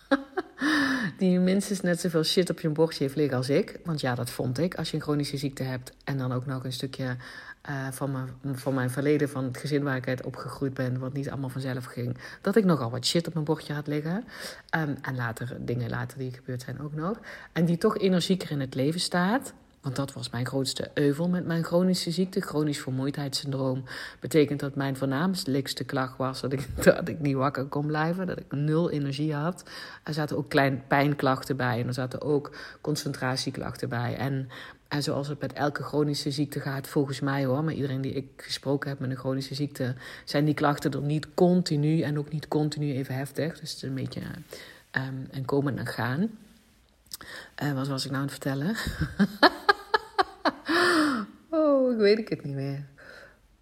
die 1.18 1.38
minstens 1.38 1.80
net 1.80 2.00
zoveel 2.00 2.24
shit 2.24 2.50
op 2.50 2.60
je 2.60 2.68
bordje 2.68 3.02
heeft 3.02 3.16
liggen 3.16 3.36
als 3.36 3.48
ik. 3.48 3.78
Want 3.84 4.00
ja, 4.00 4.14
dat 4.14 4.30
vond 4.30 4.58
ik. 4.58 4.74
Als 4.74 4.90
je 4.90 4.96
een 4.96 5.02
chronische 5.02 5.36
ziekte 5.36 5.62
hebt... 5.62 5.92
en 6.04 6.18
dan 6.18 6.32
ook 6.32 6.46
nog 6.46 6.64
een 6.64 6.72
stukje 6.72 7.16
uh, 7.70 7.88
van, 7.90 8.10
mijn, 8.10 8.56
van 8.58 8.74
mijn 8.74 8.90
verleden... 8.90 9.28
van 9.28 9.44
het 9.44 9.56
gezin 9.56 9.82
waar 9.82 9.96
ik 9.96 10.08
uit 10.08 10.24
opgegroeid 10.24 10.74
ben... 10.74 10.98
wat 10.98 11.12
niet 11.12 11.30
allemaal 11.30 11.48
vanzelf 11.48 11.84
ging... 11.84 12.16
dat 12.40 12.56
ik 12.56 12.64
nogal 12.64 12.90
wat 12.90 13.06
shit 13.06 13.26
op 13.26 13.32
mijn 13.32 13.44
bordje 13.44 13.72
had 13.72 13.86
liggen. 13.86 14.24
Um, 14.76 14.96
en 15.02 15.16
later, 15.16 15.56
dingen 15.60 15.90
later 15.90 16.18
die 16.18 16.32
gebeurd 16.32 16.62
zijn 16.62 16.80
ook 16.80 16.94
nog. 16.94 17.20
En 17.52 17.64
die 17.64 17.78
toch 17.78 17.98
energieker 17.98 18.50
in 18.50 18.60
het 18.60 18.74
leven 18.74 19.00
staat... 19.00 19.52
Want 19.88 20.00
dat 20.00 20.12
was 20.12 20.30
mijn 20.30 20.46
grootste 20.46 20.90
euvel 20.94 21.28
met 21.28 21.46
mijn 21.46 21.64
chronische 21.64 22.10
ziekte. 22.10 22.40
Chronisch 22.40 22.78
vermoeidheidssyndroom 22.78 23.84
betekent 24.20 24.60
dat 24.60 24.74
mijn 24.74 24.96
voornaamste 24.96 25.84
klacht 25.86 26.16
was 26.16 26.40
dat 26.40 26.52
ik, 26.52 26.68
dat 26.84 27.08
ik 27.08 27.20
niet 27.20 27.34
wakker 27.34 27.64
kon 27.64 27.86
blijven. 27.86 28.26
Dat 28.26 28.38
ik 28.38 28.52
nul 28.52 28.90
energie 28.90 29.34
had. 29.34 29.64
Er 30.04 30.14
zaten 30.14 30.36
ook 30.36 30.48
kleine 30.48 30.76
pijnklachten 30.88 31.56
bij. 31.56 31.80
En 31.80 31.86
er 31.86 31.94
zaten 31.94 32.22
ook 32.22 32.56
concentratieklachten 32.80 33.88
bij. 33.88 34.16
En, 34.16 34.48
en 34.88 35.02
zoals 35.02 35.28
het 35.28 35.40
met 35.40 35.52
elke 35.52 35.82
chronische 35.82 36.30
ziekte 36.30 36.60
gaat, 36.60 36.86
volgens 36.86 37.20
mij 37.20 37.44
hoor. 37.44 37.64
Maar 37.64 37.74
iedereen 37.74 38.00
die 38.00 38.12
ik 38.12 38.28
gesproken 38.36 38.88
heb 38.88 38.98
met 38.98 39.10
een 39.10 39.16
chronische 39.16 39.54
ziekte, 39.54 39.94
zijn 40.24 40.44
die 40.44 40.54
klachten 40.54 40.92
er 40.92 41.00
niet 41.00 41.34
continu 41.34 42.00
en 42.00 42.18
ook 42.18 42.32
niet 42.32 42.48
continu 42.48 42.92
even 42.92 43.14
heftig. 43.14 43.58
Dus 43.60 43.70
het 43.70 43.82
is 43.82 43.88
een 43.88 43.94
beetje 43.94 44.20
um, 44.92 45.28
een 45.30 45.44
komen 45.44 45.78
en 45.78 45.86
gaan. 45.86 46.30
Uh, 47.62 47.72
wat 47.72 47.88
was 47.88 48.04
ik 48.04 48.10
nou 48.10 48.22
aan 48.22 48.28
het 48.28 48.38
vertellen? 48.38 48.76
oh, 51.50 51.92
ik 51.92 51.98
weet 51.98 52.28
het 52.28 52.44
niet 52.44 52.54
meer. 52.54 52.86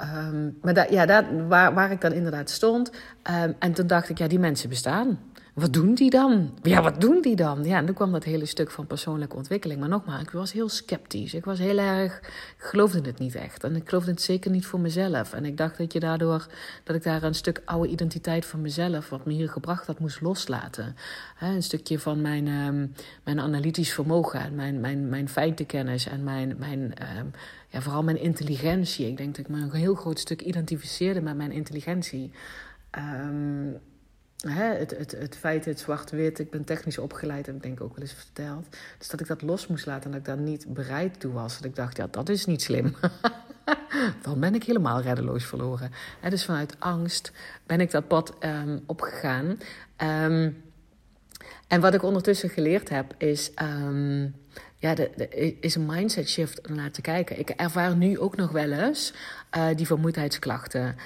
Um, 0.02 0.58
maar 0.62 0.74
da, 0.74 0.86
ja, 0.90 1.06
daar, 1.06 1.48
waar, 1.48 1.74
waar 1.74 1.90
ik 1.90 2.00
dan 2.00 2.12
inderdaad 2.12 2.50
stond. 2.50 2.90
Um, 3.44 3.54
en 3.58 3.72
toen 3.72 3.86
dacht 3.86 4.08
ik, 4.08 4.18
ja, 4.18 4.28
die 4.28 4.38
mensen 4.38 4.68
bestaan 4.68 5.18
wat 5.56 5.72
doen 5.72 5.94
die 5.94 6.10
dan? 6.10 6.58
Ja, 6.62 6.82
wat 6.82 7.00
doen 7.00 7.20
die 7.20 7.36
dan? 7.36 7.64
Ja, 7.64 7.78
en 7.78 7.86
toen 7.86 7.94
kwam 7.94 8.12
dat 8.12 8.24
hele 8.24 8.46
stuk 8.46 8.70
van 8.70 8.86
persoonlijke 8.86 9.36
ontwikkeling. 9.36 9.80
Maar 9.80 9.88
nogmaals, 9.88 10.22
ik 10.22 10.30
was 10.30 10.52
heel 10.52 10.68
sceptisch. 10.68 11.34
Ik 11.34 11.44
was 11.44 11.58
heel 11.58 11.78
erg, 11.78 12.18
ik 12.18 12.54
geloofde 12.58 13.00
het 13.00 13.18
niet 13.18 13.34
echt. 13.34 13.64
En 13.64 13.76
ik 13.76 13.88
geloofde 13.88 14.10
het 14.10 14.22
zeker 14.22 14.50
niet 14.50 14.66
voor 14.66 14.80
mezelf. 14.80 15.32
En 15.32 15.44
ik 15.44 15.56
dacht 15.56 15.78
dat 15.78 15.92
je 15.92 16.00
daardoor, 16.00 16.46
dat 16.84 16.96
ik 16.96 17.02
daar 17.02 17.22
een 17.22 17.34
stuk 17.34 17.62
oude 17.64 17.88
identiteit 17.88 18.46
van 18.46 18.60
mezelf, 18.60 19.08
wat 19.08 19.24
me 19.24 19.32
hier 19.32 19.48
gebracht 19.48 19.86
had, 19.86 19.98
moest 19.98 20.20
loslaten. 20.20 20.96
een 21.40 21.62
stukje 21.62 21.98
van 21.98 22.20
mijn, 22.20 22.46
um, 22.46 22.92
mijn 23.24 23.40
analytisch 23.40 23.92
vermogen, 23.92 24.54
mijn, 24.54 24.80
mijn, 24.80 25.08
mijn 25.08 25.28
feitenkennis 25.28 26.06
en 26.06 26.24
mijn, 26.24 26.56
mijn 26.58 26.80
um, 27.18 27.30
ja, 27.68 27.80
vooral 27.80 28.02
mijn 28.02 28.20
intelligentie. 28.20 29.06
Ik 29.06 29.16
denk 29.16 29.36
dat 29.36 29.46
ik 29.46 29.50
me 29.50 29.60
een 29.60 29.72
heel 29.72 29.94
groot 29.94 30.18
stuk 30.18 30.42
identificeerde 30.42 31.20
met 31.20 31.36
mijn 31.36 31.52
intelligentie. 31.52 32.30
Um, 32.98 33.80
Hè, 34.36 34.64
het, 34.64 34.90
het, 34.98 35.10
het 35.10 35.36
feit, 35.36 35.64
het 35.64 35.80
zwart-wit, 35.80 36.38
ik 36.38 36.50
ben 36.50 36.64
technisch 36.64 36.98
opgeleid, 36.98 37.46
heb 37.46 37.54
ik 37.54 37.62
denk 37.62 37.80
ook 37.80 37.94
wel 37.96 38.02
eens 38.02 38.12
verteld. 38.12 38.76
Dus 38.98 39.08
dat 39.08 39.20
ik 39.20 39.26
dat 39.26 39.42
los 39.42 39.66
moest 39.66 39.86
laten 39.86 40.04
en 40.04 40.10
dat 40.10 40.20
ik 40.20 40.26
daar 40.26 40.44
niet 40.44 40.66
bereid 40.68 41.20
toe 41.20 41.32
was. 41.32 41.56
Dat 41.56 41.64
ik 41.64 41.76
dacht, 41.76 41.96
ja, 41.96 42.06
dat 42.10 42.28
is 42.28 42.46
niet 42.46 42.62
slim. 42.62 42.94
Dan 44.22 44.40
ben 44.40 44.54
ik 44.54 44.64
helemaal 44.64 45.00
reddeloos 45.00 45.44
verloren. 45.44 45.90
Hè, 46.20 46.30
dus 46.30 46.44
vanuit 46.44 46.76
angst 46.78 47.32
ben 47.66 47.80
ik 47.80 47.90
dat 47.90 48.08
pad 48.08 48.34
um, 48.40 48.82
opgegaan. 48.86 49.58
Um, 50.02 50.64
en 51.68 51.80
wat 51.80 51.94
ik 51.94 52.02
ondertussen 52.02 52.48
geleerd 52.48 52.88
heb, 52.88 53.14
is, 53.18 53.50
um, 53.62 54.34
ja, 54.76 54.94
de, 54.94 55.56
is 55.60 55.74
een 55.74 55.86
mindset 55.86 56.28
shift 56.28 56.68
om 56.68 56.74
naar 56.74 56.90
te 56.90 57.00
kijken. 57.00 57.38
Ik 57.38 57.50
ervaar 57.50 57.96
nu 57.96 58.18
ook 58.18 58.36
nog 58.36 58.50
wel 58.50 58.72
eens 58.72 59.12
uh, 59.56 59.68
die 59.74 59.86
vermoeidheidsklachten. 59.86 60.96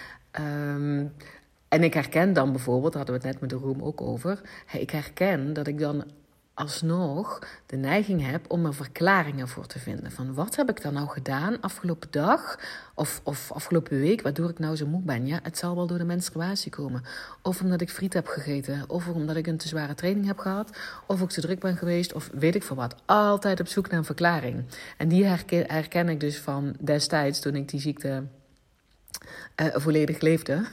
En 1.71 1.83
ik 1.83 1.95
herken 1.95 2.33
dan 2.33 2.53
bijvoorbeeld, 2.53 2.95
hadden 2.95 3.15
we 3.15 3.21
het 3.21 3.31
net 3.31 3.41
met 3.41 3.51
de 3.51 3.67
room 3.67 3.83
ook 3.83 4.01
over. 4.01 4.41
Ik 4.73 4.91
herken 4.91 5.53
dat 5.53 5.67
ik 5.67 5.79
dan 5.79 6.05
alsnog 6.55 7.39
de 7.67 7.77
neiging 7.77 8.27
heb 8.27 8.45
om 8.49 8.67
er 8.67 8.75
verklaringen 8.75 9.49
voor 9.49 9.67
te 9.67 9.79
vinden. 9.79 10.13
Van 10.13 10.35
wat 10.35 10.57
heb 10.57 10.69
ik 10.71 10.83
dan 10.83 10.93
nou 10.93 11.09
gedaan 11.09 11.61
afgelopen 11.61 12.09
dag 12.11 12.59
of, 12.95 13.21
of 13.25 13.53
afgelopen 13.53 14.01
week, 14.01 14.23
waardoor 14.23 14.51
ik 14.51 14.59
nou 14.59 14.77
zo 14.77 14.87
moe 14.87 15.03
ben? 15.03 15.27
Ja, 15.27 15.41
het 15.43 15.59
zal 15.59 15.75
wel 15.75 15.87
door 15.87 15.99
de 15.99 16.05
menstruatie 16.05 16.71
komen. 16.71 17.03
Of 17.43 17.63
omdat 17.63 17.81
ik 17.81 17.91
friet 17.91 18.13
heb 18.13 18.27
gegeten, 18.27 18.85
of 18.87 19.09
omdat 19.09 19.37
ik 19.37 19.47
een 19.47 19.57
te 19.57 19.69
zware 19.69 19.95
training 19.95 20.27
heb 20.27 20.39
gehad, 20.39 20.79
of 21.07 21.21
ik 21.21 21.29
te 21.29 21.41
druk 21.41 21.61
ben 21.61 21.77
geweest, 21.77 22.13
of 22.13 22.31
weet 22.33 22.55
ik 22.55 22.63
veel 22.63 22.77
wat. 22.77 22.95
Altijd 23.05 23.61
op 23.61 23.67
zoek 23.67 23.89
naar 23.89 23.99
een 23.99 24.05
verklaring. 24.05 24.65
En 24.97 25.09
die 25.09 25.25
herken, 25.25 25.65
herken 25.67 26.09
ik 26.09 26.21
dus 26.21 26.39
van 26.39 26.75
destijds 26.81 27.41
toen 27.41 27.55
ik 27.55 27.69
die 27.69 27.81
ziekte 27.81 28.23
uh, 29.57 29.67
volledig 29.75 30.21
leefde, 30.21 30.65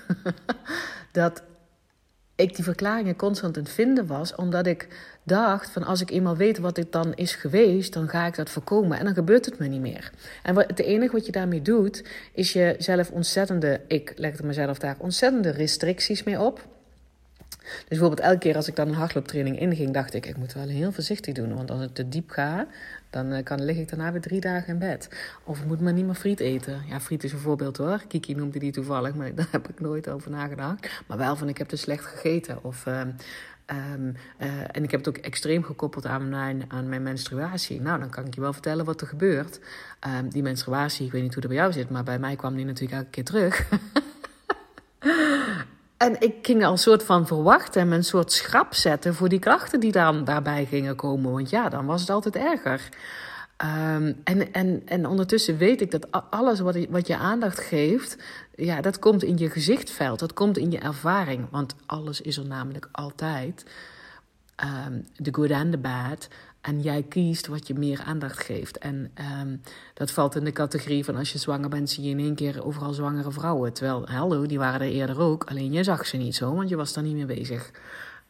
dat 1.18 1.44
ik 2.36 2.56
die 2.56 2.64
verklaringen 2.64 3.16
constant 3.16 3.58
aan 3.58 3.64
het 3.64 3.72
vinden 3.72 4.08
was, 4.08 4.36
omdat 4.36 4.68
ik 4.68 4.88
dacht 5.24 5.70
van 5.70 5.84
als 5.84 6.02
ik 6.02 6.10
eenmaal 6.10 6.36
weet 6.36 6.58
wat 6.58 6.76
dit 6.76 6.92
dan 6.92 7.14
is 7.14 7.36
geweest, 7.36 7.94
dan 7.94 8.10
ga 8.10 8.26
ik 8.26 8.36
dat 8.36 8.50
voorkomen 8.50 8.98
en 8.98 9.06
dan 9.06 9.14
gebeurt 9.14 9.46
het 9.46 9.60
me 9.60 9.68
niet 9.68 9.82
meer. 9.82 10.12
En 10.44 10.56
het 10.56 10.80
enige 10.80 11.12
wat 11.12 11.26
je 11.26 11.32
daarmee 11.32 11.62
doet, 11.62 12.04
is 12.34 12.54
jezelf 12.54 13.12
ontzettende, 13.12 13.82
ik 13.88 14.14
legde 14.16 14.46
mezelf 14.46 14.80
daar 14.80 14.96
ontzettende 15.00 15.50
restricties 15.50 16.24
mee 16.24 16.40
op. 16.40 16.77
Dus 17.60 17.84
bijvoorbeeld 17.88 18.20
elke 18.20 18.38
keer 18.38 18.56
als 18.56 18.68
ik 18.68 18.76
dan 18.76 18.88
een 18.88 18.94
hardlooptraining 18.94 19.60
inging, 19.60 19.94
dacht 19.94 20.14
ik, 20.14 20.26
ik 20.26 20.38
moet 20.38 20.54
wel 20.54 20.68
heel 20.68 20.92
voorzichtig 20.92 21.34
doen. 21.34 21.56
Want 21.56 21.72
als 21.72 21.82
ik 21.82 21.94
te 21.94 22.10
diep 22.10 22.30
ga, 22.30 22.68
dan 23.10 23.34
uh, 23.34 23.44
kan, 23.44 23.64
lig 23.64 23.78
ik 23.78 23.90
daarna 23.90 24.12
weer 24.12 24.22
drie 24.22 24.42
dagen 24.42 24.74
in 24.74 24.80
bed. 24.80 25.10
Of 25.44 25.60
ik 25.60 25.66
moet 25.66 25.82
maar 25.82 25.94
niet 25.94 26.06
meer 26.06 26.16
friet 26.16 26.40
eten. 26.40 26.82
Ja, 26.90 27.00
friet 27.00 27.24
is 27.24 27.32
een 27.32 27.40
voorbeeld 27.40 27.78
hoor. 27.78 28.04
Kiki 28.08 28.36
noemde 28.36 28.60
die 28.60 28.72
toevallig, 28.72 29.16
maar 29.16 29.36
daar 29.36 29.48
heb 29.52 29.70
ik 29.70 29.80
nooit 29.80 30.10
over 30.10 30.32
nagedacht. 30.32 31.04
Maar 31.08 31.18
wel 31.18 31.36
van, 31.36 31.50
ik 31.50 31.58
heb 31.58 31.68
te 31.68 31.76
slecht 31.76 32.06
gegeten. 32.06 32.64
Of... 32.64 32.86
Uh, 32.86 33.02
Ehm, 33.68 34.12
eh, 34.38 34.50
en 34.72 34.84
ik 34.84 34.92
heb 34.92 35.06
het 35.06 35.08
ook 35.08 35.18
extreem 35.18 35.64
gekoppeld 35.64 36.06
aan 36.06 36.30
mijn, 36.30 36.64
aan 36.68 36.90
mijn 36.90 37.04
menstruatie. 37.04 37.82
Nou, 37.82 38.00
dan 38.00 38.10
kan 38.10 38.26
ik 38.26 38.36
je 38.36 38.42
wel 38.42 38.54
vertellen 38.54 38.86
wat 38.86 39.02
er 39.02 39.08
gebeurt. 39.08 39.60
Ehm, 40.00 40.30
die 40.30 40.44
menstruatie, 40.44 41.06
ik 41.06 41.12
weet 41.12 41.22
niet 41.22 41.34
hoe 41.34 41.44
het 41.44 41.52
bij 41.52 41.62
jou 41.62 41.72
zit, 41.72 41.90
maar 41.90 42.04
bij 42.04 42.20
mij 42.20 42.36
kwam 42.36 42.56
die 42.56 42.66
natuurlijk 42.66 42.98
elke 42.98 43.10
keer 43.10 43.24
terug. 43.24 43.68
en 45.98 46.22
ik 46.22 46.36
ging 46.42 46.66
al 46.66 46.72
een 46.72 46.78
soort 46.78 47.04
van 47.04 47.28
verwachten 47.28 47.82
en 47.82 47.92
een 47.92 48.04
soort 48.04 48.32
schrap 48.32 48.74
zetten 48.74 49.16
voor 49.16 49.30
die 49.30 49.40
klachten 49.40 49.80
die 49.80 49.92
dan 49.92 50.24
daarbij 50.24 50.66
gingen 50.66 50.96
komen. 50.96 51.32
Want 51.32 51.50
ja, 51.50 51.70
dan 51.70 51.86
was 51.86 52.02
het 52.02 52.10
altijd 52.10 52.36
erger. 52.36 52.90
Um, 53.64 54.22
en, 54.24 54.54
en, 54.54 54.82
en 54.86 55.06
ondertussen 55.06 55.58
weet 55.58 55.82
ik 55.82 55.92
dat 55.92 56.08
alles 56.30 56.60
wat, 56.60 56.86
wat 56.90 57.08
je 57.08 57.18
aandacht 57.18 57.60
geeft, 57.60 58.18
ja, 58.56 58.82
dat 58.82 59.00
komt 59.00 59.24
in 59.24 59.38
je 59.38 59.50
gezichtveld, 59.50 60.20
dat 60.20 60.34
komt 60.34 60.58
in 60.58 60.72
je 60.72 60.80
ervaring. 60.80 61.48
Want 61.52 61.76
alles 61.86 62.22
is 62.22 62.38
er 62.38 62.46
namelijk 62.46 62.90
altijd. 62.92 63.66
Um, 64.64 65.06
the 65.22 65.34
good 65.34 65.52
and 65.52 65.72
the 65.72 65.78
bad. 65.78 66.28
En 66.62 66.82
jij 66.82 67.04
kiest 67.04 67.48
wat 67.48 67.68
je 67.68 67.74
meer 67.74 68.02
aandacht 68.06 68.40
geeft. 68.40 68.78
En 68.78 69.12
um, 69.42 69.62
dat 69.94 70.12
valt 70.12 70.36
in 70.36 70.44
de 70.44 70.52
categorie 70.52 71.06
van 71.06 71.16
als 71.16 71.32
je 71.32 71.38
zwanger 71.38 71.70
bent, 71.70 71.90
zie 71.90 72.04
je 72.04 72.10
in 72.10 72.20
één 72.20 72.36
keer 72.36 72.66
overal 72.66 72.94
zwangere 72.94 73.32
vrouwen. 73.32 73.74
Terwijl, 73.74 74.08
hallo, 74.08 74.46
die 74.46 74.58
waren 74.58 74.82
er 74.82 74.94
eerder 74.94 75.20
ook. 75.20 75.44
Alleen 75.44 75.72
je 75.72 75.84
zag 75.84 76.06
ze 76.06 76.18
niet 76.18 76.36
zo, 76.36 76.56
want 76.56 76.70
je 76.70 76.76
was 76.76 76.94
daar 76.94 77.04
niet 77.04 77.16
mee 77.16 77.26
bezig. 77.26 77.72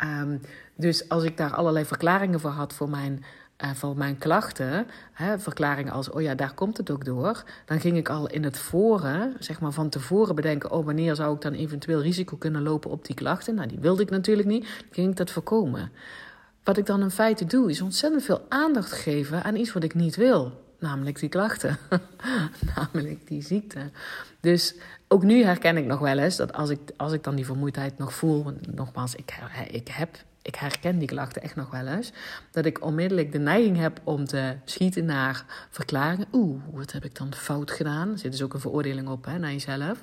Um, 0.03 0.41
dus 0.75 1.09
als 1.09 1.23
ik 1.23 1.37
daar 1.37 1.53
allerlei 1.53 1.85
verklaringen 1.85 2.39
voor 2.39 2.49
had 2.49 2.73
voor 2.73 2.89
mijn 2.89 3.23
uh, 3.63 3.71
van 3.73 3.97
mijn 3.97 4.17
klachten, 4.17 4.87
hè, 5.13 5.39
verklaringen 5.39 5.93
als, 5.93 6.09
oh 6.09 6.21
ja, 6.21 6.35
daar 6.35 6.53
komt 6.53 6.77
het 6.77 6.91
ook 6.91 7.05
door, 7.05 7.43
dan 7.65 7.79
ging 7.79 7.97
ik 7.97 8.09
al 8.09 8.29
in 8.29 8.43
het 8.43 8.57
voren, 8.57 9.33
zeg 9.39 9.59
maar 9.59 9.71
van 9.71 9.89
tevoren 9.89 10.35
bedenken, 10.35 10.71
oh 10.71 10.85
wanneer 10.85 11.15
zou 11.15 11.35
ik 11.35 11.41
dan 11.41 11.53
eventueel 11.53 12.01
risico 12.01 12.35
kunnen 12.37 12.61
lopen 12.61 12.91
op 12.91 13.05
die 13.05 13.15
klachten? 13.15 13.55
Nou, 13.55 13.67
die 13.67 13.79
wilde 13.79 14.01
ik 14.01 14.09
natuurlijk 14.09 14.47
niet, 14.47 14.63
dan 14.63 14.87
ging 14.91 15.09
ik 15.09 15.15
dat 15.15 15.31
voorkomen. 15.31 15.91
Wat 16.67 16.77
ik 16.77 16.85
dan 16.85 17.01
in 17.01 17.11
feite 17.11 17.45
doe, 17.45 17.69
is 17.69 17.81
ontzettend 17.81 18.23
veel 18.23 18.45
aandacht 18.49 18.91
geven 18.91 19.43
aan 19.43 19.55
iets 19.55 19.73
wat 19.73 19.83
ik 19.83 19.93
niet 19.93 20.15
wil. 20.15 20.63
Namelijk 20.79 21.19
die 21.19 21.29
klachten. 21.29 21.77
namelijk 22.75 23.27
die 23.27 23.41
ziekte. 23.41 23.89
Dus 24.39 24.75
ook 25.07 25.23
nu 25.23 25.43
herken 25.43 25.77
ik 25.77 25.85
nog 25.85 25.99
wel 25.99 26.17
eens 26.17 26.35
dat 26.35 26.53
als 26.53 26.69
ik, 26.69 26.79
als 26.97 27.13
ik 27.13 27.23
dan 27.23 27.35
die 27.35 27.45
vermoeidheid 27.45 27.97
nog 27.97 28.13
voel. 28.13 28.43
Want 28.43 28.75
nogmaals, 28.75 29.15
ik, 29.15 29.39
ik 29.71 29.87
heb 29.87 30.09
ik 30.41 30.55
herken 30.55 30.99
die 30.99 31.07
klachten 31.07 31.41
echt 31.41 31.55
nog 31.55 31.71
wel 31.71 31.87
eens. 31.87 32.11
Dat 32.51 32.65
ik 32.65 32.83
onmiddellijk 32.83 33.31
de 33.31 33.39
neiging 33.39 33.77
heb 33.77 34.01
om 34.03 34.25
te 34.25 34.55
schieten 34.65 35.05
naar 35.05 35.45
verklaringen. 35.69 36.27
Oeh, 36.31 36.61
wat 36.71 36.91
heb 36.91 37.05
ik 37.05 37.15
dan 37.15 37.33
fout 37.33 37.71
gedaan? 37.71 38.11
Er 38.11 38.19
zit 38.19 38.31
dus 38.31 38.41
ook 38.41 38.53
een 38.53 38.59
veroordeling 38.59 39.07
op 39.07 39.25
hè, 39.25 39.37
naar 39.37 39.51
jezelf. 39.51 40.01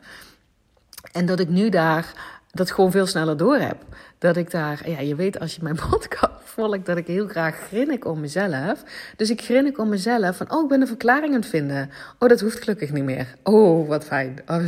En 1.12 1.26
dat 1.26 1.40
ik 1.40 1.48
nu 1.48 1.68
daar 1.68 2.14
dat 2.54 2.70
gewoon 2.70 2.90
veel 2.90 3.06
sneller 3.06 3.36
door 3.36 3.56
heb. 3.56 3.76
Dat 4.18 4.36
ik 4.36 4.50
daar, 4.50 4.90
ja, 4.90 5.00
je 5.00 5.14
weet 5.14 5.40
als 5.40 5.54
je 5.54 5.62
mijn 5.62 5.78
podcast 5.90 6.32
volgt, 6.44 6.86
dat 6.86 6.96
ik 6.96 7.06
heel 7.06 7.28
graag 7.28 7.56
grinnik 7.56 8.04
om 8.04 8.20
mezelf. 8.20 8.82
Dus 9.16 9.30
ik 9.30 9.42
grinnik 9.42 9.78
om 9.78 9.88
mezelf 9.88 10.36
van, 10.36 10.52
oh, 10.52 10.62
ik 10.62 10.68
ben 10.68 10.80
een 10.80 10.86
verklaring 10.86 11.34
aan 11.34 11.40
het 11.40 11.48
vinden. 11.48 11.90
Oh, 12.18 12.28
dat 12.28 12.40
hoeft 12.40 12.58
gelukkig 12.58 12.92
niet 12.92 13.04
meer. 13.04 13.34
Oh, 13.42 13.88
wat 13.88 14.04
fijn. 14.04 14.38
Oh, 14.46 14.64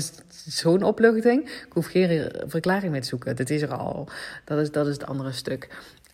zo'n 0.47 0.83
opluchting. 0.83 1.49
Ik 1.49 1.73
hoef 1.73 1.87
geen 1.87 2.31
verklaring 2.47 2.93
meer 2.93 3.01
te 3.01 3.09
zoeken. 3.09 3.37
Dat 3.37 3.51
is 3.51 3.63
er 3.63 3.75
al. 3.75 4.09
Dat 4.45 4.59
is, 4.59 4.71
dat 4.71 4.87
is 4.87 4.93
het 4.93 5.07
andere 5.07 5.33
stuk. 5.33 5.69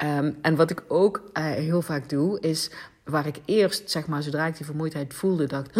Um, 0.05 0.37
en 0.43 0.57
wat 0.57 0.71
ik 0.71 0.83
ook 0.89 1.23
uh, 1.39 1.45
heel 1.45 1.83
vaak 1.83 2.09
doe, 2.09 2.41
is 2.41 2.71
waar 3.05 3.27
ik 3.27 3.41
eerst, 3.45 3.91
zeg 3.91 4.07
maar, 4.07 4.23
zodra 4.23 4.47
ik 4.47 4.57
die 4.57 4.67
vermoeidheid 4.67 5.15
voelde, 5.15 5.47
dacht 5.47 5.75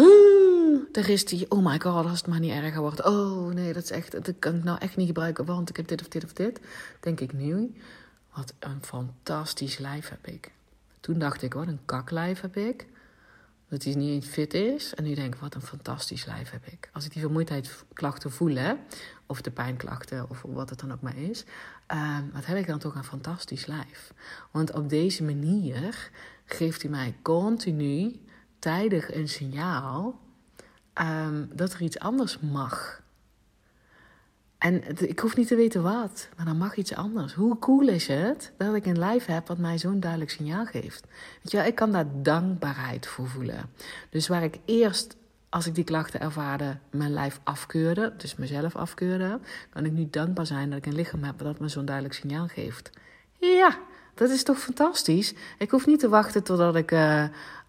daar 0.91 1.09
is 1.09 1.25
die, 1.25 1.51
oh 1.51 1.65
my 1.65 1.79
god, 1.79 2.05
als 2.05 2.17
het 2.17 2.27
maar 2.27 2.39
niet 2.39 2.51
erger 2.51 2.81
wordt. 2.81 3.05
Oh 3.05 3.53
nee, 3.53 3.73
dat 3.73 3.83
is 3.83 3.91
echt, 3.91 4.11
dat 4.11 4.33
kan 4.39 4.55
ik 4.55 4.63
nou 4.63 4.77
echt 4.79 4.95
niet 4.95 5.07
gebruiken, 5.07 5.45
want 5.45 5.69
ik 5.69 5.77
heb 5.77 5.87
dit 5.87 6.01
of 6.01 6.07
dit 6.07 6.23
of 6.23 6.33
dit. 6.33 6.59
Denk 6.99 7.19
ik 7.19 7.33
nu, 7.33 7.73
wat 8.33 8.53
een 8.59 8.83
fantastisch 8.83 9.77
lijf 9.77 10.09
heb 10.09 10.27
ik. 10.27 10.51
Toen 10.99 11.19
dacht 11.19 11.41
ik, 11.41 11.53
wat 11.53 11.67
een 11.67 11.79
kaklijf 11.85 12.41
heb 12.41 12.57
ik. 12.57 12.85
Dat 13.69 13.83
hij 13.83 13.95
niet 13.95 14.09
eens 14.09 14.27
fit 14.27 14.53
is. 14.53 14.93
En 14.93 15.03
nu 15.03 15.13
denk 15.13 15.33
ik, 15.33 15.39
wat 15.39 15.55
een 15.55 15.61
fantastisch 15.61 16.25
lijf 16.25 16.51
heb 16.51 16.65
ik. 16.65 16.89
Als 16.93 17.05
ik 17.05 17.11
die 17.13 17.21
vermoeidheidsklachten 17.21 18.31
voel, 18.31 18.55
hè, 18.55 18.73
of 19.25 19.41
de 19.41 19.51
pijnklachten, 19.51 20.29
of 20.29 20.41
wat 20.47 20.69
het 20.69 20.79
dan 20.79 20.91
ook 20.93 21.01
maar 21.01 21.17
is. 21.17 21.43
Uh, 21.93 22.17
wat 22.33 22.45
heb 22.45 22.57
ik 22.57 22.67
dan 22.67 22.79
toch 22.79 22.95
een 22.95 23.03
fantastisch 23.03 23.65
lijf. 23.65 24.13
Want 24.51 24.73
op 24.73 24.89
deze 24.89 25.23
manier 25.23 26.09
geeft 26.45 26.81
hij 26.81 26.91
mij 26.91 27.15
continu 27.21 28.21
tijdig 28.59 29.13
een 29.13 29.27
signaal 29.27 30.19
um, 31.01 31.49
dat 31.53 31.73
er 31.73 31.81
iets 31.81 31.99
anders 31.99 32.39
mag. 32.39 33.01
En 34.63 35.07
ik 35.07 35.19
hoef 35.19 35.35
niet 35.35 35.47
te 35.47 35.55
weten 35.55 35.83
wat, 35.83 36.29
maar 36.37 36.45
dan 36.45 36.57
mag 36.57 36.75
iets 36.75 36.95
anders. 36.95 37.33
Hoe 37.33 37.59
cool 37.59 37.87
is 37.87 38.07
het 38.07 38.51
dat 38.57 38.75
ik 38.75 38.85
een 38.85 38.97
lijf 38.97 39.25
heb 39.25 39.47
wat 39.47 39.57
mij 39.57 39.77
zo'n 39.77 39.99
duidelijk 39.99 40.31
signaal 40.31 40.65
geeft? 40.65 41.05
Weet 41.41 41.51
je 41.51 41.57
wel, 41.57 41.65
ik 41.65 41.75
kan 41.75 41.91
daar 41.91 42.05
dankbaarheid 42.21 43.07
voor 43.07 43.27
voelen. 43.27 43.69
Dus 44.09 44.27
waar 44.27 44.43
ik 44.43 44.59
eerst, 44.65 45.15
als 45.49 45.67
ik 45.67 45.75
die 45.75 45.83
klachten 45.83 46.19
ervaarde, 46.19 46.77
mijn 46.89 47.13
lijf 47.13 47.39
afkeurde, 47.43 48.13
dus 48.17 48.35
mezelf 48.35 48.75
afkeurde, 48.75 49.39
kan 49.69 49.85
ik 49.85 49.91
nu 49.91 50.07
dankbaar 50.09 50.45
zijn 50.45 50.69
dat 50.69 50.77
ik 50.77 50.85
een 50.85 50.95
lichaam 50.95 51.23
heb 51.23 51.37
dat 51.37 51.59
me 51.59 51.67
zo'n 51.67 51.85
duidelijk 51.85 52.15
signaal 52.15 52.47
geeft. 52.47 52.89
Ja, 53.39 53.77
dat 54.13 54.29
is 54.29 54.43
toch 54.43 54.59
fantastisch? 54.59 55.33
Ik 55.57 55.71
hoef 55.71 55.85
niet 55.85 55.99
te 55.99 56.09
wachten 56.09 56.43
totdat 56.43 56.75
ik 56.75 56.91
uh, 56.91 57.23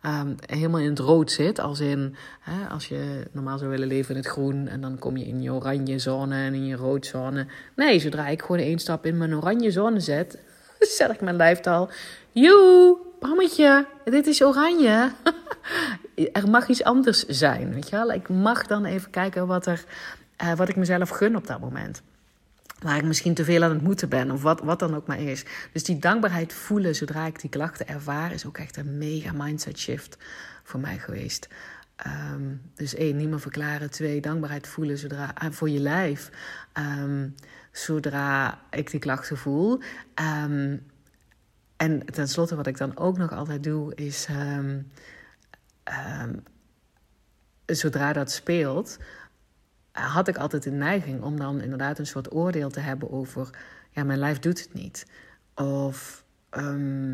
um, 0.07 0.37
helemaal 0.47 0.81
in 0.81 0.91
het 0.91 0.99
rood 0.99 1.31
zit. 1.31 1.59
Als 1.59 1.81
in, 1.81 2.17
hè, 2.41 2.69
als 2.69 2.89
je 2.89 3.27
normaal 3.33 3.59
zou 3.59 3.71
willen 3.71 3.89
leven 3.89 4.11
in 4.15 4.21
het 4.21 4.31
groen 4.31 4.69
en 4.69 4.81
dan 4.81 4.99
kom 4.99 5.17
je 5.17 5.25
in 5.25 5.43
je 5.43 5.53
oranje 5.53 5.99
zone 5.99 6.35
en 6.35 6.55
in 6.55 6.67
je 6.67 6.77
rood 6.77 7.07
zone. 7.07 7.47
Nee, 7.77 7.99
zodra 7.99 8.27
ik 8.27 8.41
gewoon 8.41 8.61
één 8.61 8.79
stap 8.79 9.07
in 9.07 9.19
mijn 9.19 9.35
oranje 9.35 9.71
zone 9.71 10.01
zet, 10.01 10.39
zet 10.97 11.11
ik 11.11 11.21
mijn 11.21 11.37
lijftal. 11.37 11.89
Joe, 12.33 12.97
pammetje, 13.19 13.87
dit 14.05 14.27
is 14.27 14.43
oranje. 14.43 15.13
er 16.33 16.49
mag 16.49 16.69
iets 16.69 16.85
anders 16.85 17.25
zijn, 17.25 17.75
weet 17.75 17.89
je 17.89 17.97
wel. 17.97 18.13
Ik 18.13 18.29
mag 18.29 18.67
dan 18.67 18.85
even 18.85 19.11
kijken 19.11 19.47
wat, 19.47 19.67
er, 19.67 19.85
uh, 20.43 20.53
wat 20.53 20.69
ik 20.69 20.77
mezelf 20.77 21.09
gun 21.09 21.37
op 21.37 21.47
dat 21.47 21.61
moment 21.61 22.03
waar 22.85 22.97
ik 22.97 23.05
misschien 23.05 23.35
te 23.35 23.45
veel 23.45 23.63
aan 23.63 23.71
het 23.71 23.83
moeten 23.83 24.09
ben 24.09 24.31
of 24.31 24.43
wat, 24.43 24.61
wat 24.61 24.79
dan 24.79 24.95
ook 24.95 25.07
maar 25.07 25.21
is. 25.21 25.45
Dus 25.73 25.85
die 25.85 25.99
dankbaarheid 25.99 26.53
voelen 26.53 26.95
zodra 26.95 27.27
ik 27.27 27.41
die 27.41 27.51
klachten 27.51 27.89
ervaar, 27.89 28.33
is 28.33 28.47
ook 28.47 28.59
echt 28.59 28.77
een 28.77 28.99
mega 28.99 29.33
mindset 29.33 29.79
shift 29.79 30.17
voor 30.63 30.81
mij 30.81 30.99
geweest. 30.99 31.49
Um, 32.07 32.61
dus 32.75 32.95
één, 32.95 33.17
niet 33.17 33.29
meer 33.29 33.41
verklaren. 33.41 33.91
Twee, 33.91 34.21
dankbaarheid 34.21 34.67
voelen 34.67 34.99
zodra, 34.99 35.35
uh, 35.43 35.51
voor 35.51 35.71
je 35.71 35.81
lijf. 35.81 36.31
Um, 36.79 37.35
zodra 37.73 38.61
ik 38.71 38.91
die 38.91 39.01
klachten 39.01 39.37
voel. 39.37 39.81
Um, 40.45 40.87
en 41.77 42.07
tenslotte, 42.07 42.57
wat 42.57 42.67
ik 42.67 42.79
dan 42.79 42.97
ook 42.97 43.19
nog 43.19 43.33
altijd 43.33 43.63
doe, 43.63 43.95
is 43.95 44.29
zodra 47.67 48.13
dat 48.13 48.31
speelt, 48.31 48.99
had 50.03 50.29
ik 50.29 50.37
altijd 50.37 50.63
de 50.63 50.71
neiging 50.71 51.23
om 51.23 51.39
dan 51.39 51.61
inderdaad 51.61 51.99
een 51.99 52.07
soort 52.07 52.35
oordeel 52.35 52.71
te 52.71 52.81
hebben 52.81 53.11
over, 53.11 53.51
ja, 53.91 54.05
mijn 54.05 54.19
lijf 54.19 54.39
doet 54.39 54.61
het 54.61 54.75
niet. 54.75 55.07
Of 55.55 56.25
um, 56.51 57.11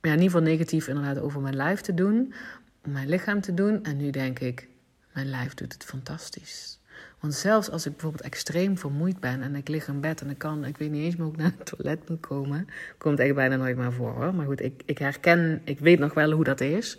ja, 0.00 0.10
in 0.10 0.20
ieder 0.20 0.22
geval 0.22 0.40
negatief 0.40 0.88
inderdaad 0.88 1.18
over 1.18 1.40
mijn 1.40 1.56
lijf 1.56 1.80
te 1.80 1.94
doen, 1.94 2.34
mijn 2.82 3.08
lichaam 3.08 3.40
te 3.40 3.54
doen. 3.54 3.84
En 3.84 3.96
nu 3.96 4.10
denk 4.10 4.38
ik, 4.38 4.68
mijn 5.12 5.30
lijf 5.30 5.54
doet 5.54 5.72
het 5.72 5.84
fantastisch. 5.84 6.80
Want 7.20 7.34
zelfs 7.34 7.70
als 7.70 7.86
ik 7.86 7.92
bijvoorbeeld 7.92 8.22
extreem 8.22 8.78
vermoeid 8.78 9.20
ben 9.20 9.42
en 9.42 9.54
ik 9.54 9.68
lig 9.68 9.88
in 9.88 10.00
bed 10.00 10.20
en 10.20 10.30
ik 10.30 10.38
kan, 10.38 10.64
ik 10.64 10.76
weet 10.76 10.90
niet 10.90 11.04
eens 11.04 11.16
meer 11.16 11.24
hoe 11.24 11.34
ik 11.34 11.40
naar 11.40 11.52
het 11.56 11.66
toilet 11.66 12.08
moet 12.08 12.20
komen, 12.20 12.66
komt 12.98 13.18
echt 13.18 13.34
bijna 13.34 13.56
nooit 13.56 13.76
meer 13.76 13.92
voor 13.92 14.10
hoor. 14.10 14.34
Maar 14.34 14.46
goed, 14.46 14.60
ik, 14.60 14.82
ik 14.84 14.98
herken, 14.98 15.60
ik 15.64 15.78
weet 15.78 15.98
nog 15.98 16.14
wel 16.14 16.30
hoe 16.30 16.44
dat 16.44 16.60
is. 16.60 16.98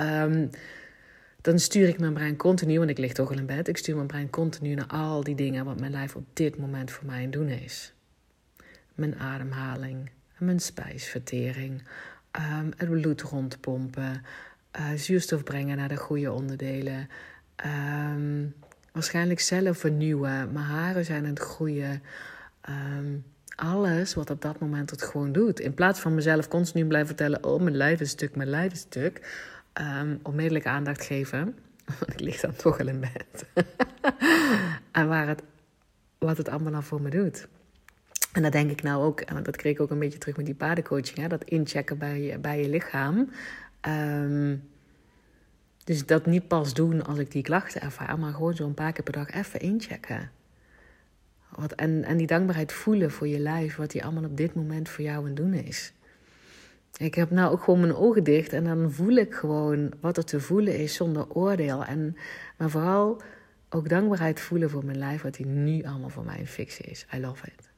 Um, 0.00 0.50
dan 1.40 1.58
stuur 1.58 1.88
ik 1.88 1.98
mijn 1.98 2.12
brein 2.12 2.36
continu, 2.36 2.78
want 2.78 2.90
ik 2.90 2.98
lig 2.98 3.12
toch 3.12 3.30
al 3.30 3.38
in 3.38 3.46
bed, 3.46 3.68
ik 3.68 3.76
stuur 3.76 3.94
mijn 3.94 4.06
brein 4.06 4.30
continu 4.30 4.74
naar 4.74 4.86
al 4.86 5.24
die 5.24 5.34
dingen 5.34 5.64
wat 5.64 5.80
mijn 5.80 5.92
lijf 5.92 6.16
op 6.16 6.26
dit 6.32 6.58
moment 6.58 6.90
voor 6.90 7.06
mij 7.06 7.16
aan 7.16 7.22
het 7.22 7.32
doen 7.32 7.48
is. 7.48 7.92
Mijn 8.94 9.18
ademhaling, 9.18 10.10
mijn 10.38 10.60
spijsvertering, 10.60 11.82
um, 12.32 12.70
het 12.76 12.90
bloed 12.90 13.22
rondpompen, 13.22 14.22
uh, 14.78 14.90
zuurstof 14.96 15.44
brengen 15.44 15.76
naar 15.76 15.88
de 15.88 15.96
goede 15.96 16.32
onderdelen. 16.32 17.08
Um, 18.12 18.54
waarschijnlijk 18.92 19.40
cellen 19.40 19.74
vernieuwen, 19.76 20.52
mijn 20.52 20.64
haren 20.64 21.04
zijn 21.04 21.24
het 21.24 21.38
groeien. 21.38 22.02
Um, 22.68 23.24
alles 23.54 24.14
wat 24.14 24.30
op 24.30 24.42
dat 24.42 24.58
moment 24.58 24.90
het 24.90 25.02
gewoon 25.02 25.32
doet. 25.32 25.60
In 25.60 25.74
plaats 25.74 26.00
van 26.00 26.14
mezelf 26.14 26.48
continu 26.48 26.86
blijven 26.86 27.08
vertellen: 27.08 27.44
Oh, 27.44 27.62
mijn 27.62 27.76
lijf 27.76 28.00
is 28.00 28.10
stuk, 28.10 28.36
mijn 28.36 28.48
lijf 28.48 28.72
is 28.72 28.80
stuk 28.80 29.20
um, 29.74 30.20
onmiddellijk 30.22 30.66
aandacht 30.66 31.04
geven. 31.04 31.44
Want 31.98 32.12
ik 32.12 32.20
lig 32.20 32.40
dan 32.40 32.56
toch 32.56 32.80
al 32.80 32.88
in 32.88 33.00
bed. 33.00 33.44
en 34.92 35.08
waar 35.08 35.28
het, 35.28 35.42
wat 36.18 36.36
het 36.36 36.48
allemaal 36.48 36.82
voor 36.82 37.02
me 37.02 37.10
doet. 37.10 37.48
En 38.32 38.42
dat 38.42 38.52
denk 38.52 38.70
ik 38.70 38.82
nou 38.82 39.04
ook, 39.04 39.20
en 39.20 39.42
dat 39.42 39.56
kreeg 39.56 39.72
ik 39.72 39.80
ook 39.80 39.90
een 39.90 39.98
beetje 39.98 40.18
terug 40.18 40.36
met 40.36 40.46
die 40.46 40.54
paardencoaching, 40.54 41.18
hè, 41.18 41.28
dat 41.28 41.44
inchecken 41.44 41.98
bij 41.98 42.20
je, 42.20 42.38
bij 42.38 42.62
je 42.62 42.68
lichaam. 42.68 43.30
Um, 43.88 44.68
dus 45.84 46.06
dat 46.06 46.26
niet 46.26 46.48
pas 46.48 46.74
doen 46.74 47.06
als 47.06 47.18
ik 47.18 47.30
die 47.30 47.42
klachten 47.42 47.80
ervaar, 47.80 48.18
maar 48.18 48.32
gewoon 48.32 48.54
zo'n 48.54 48.74
paar 48.74 48.92
keer 48.92 49.04
per 49.04 49.12
dag 49.12 49.30
even 49.30 49.60
inchecken. 49.60 50.30
wat, 51.48 51.72
en, 51.72 52.04
en 52.04 52.16
die 52.16 52.26
dankbaarheid 52.26 52.72
voelen 52.72 53.10
voor 53.10 53.28
je 53.28 53.38
lijf, 53.38 53.76
wat 53.76 53.90
die 53.90 54.04
allemaal 54.04 54.24
op 54.24 54.36
dit 54.36 54.54
moment 54.54 54.88
voor 54.88 55.04
jou 55.04 55.26
aan 55.26 55.34
doen 55.34 55.54
is. 55.54 55.92
Ik 56.96 57.14
heb 57.14 57.30
nou 57.30 57.52
ook 57.52 57.62
gewoon 57.62 57.80
mijn 57.80 57.94
ogen 57.94 58.24
dicht 58.24 58.52
en 58.52 58.64
dan 58.64 58.92
voel 58.92 59.14
ik 59.14 59.34
gewoon 59.34 59.92
wat 60.00 60.16
er 60.16 60.24
te 60.24 60.40
voelen 60.40 60.78
is 60.78 60.94
zonder 60.94 61.28
oordeel. 61.28 61.84
En, 61.84 62.16
maar 62.56 62.70
vooral 62.70 63.22
ook 63.70 63.88
dankbaarheid 63.88 64.40
voelen 64.40 64.70
voor 64.70 64.84
mijn 64.84 64.98
lijf, 64.98 65.22
wat 65.22 65.34
die 65.34 65.46
nu 65.46 65.84
allemaal 65.84 66.08
voor 66.08 66.24
mij 66.24 66.38
een 66.38 66.46
fix 66.46 66.80
is. 66.80 67.06
I 67.14 67.20
love 67.20 67.46
it. 67.46 67.68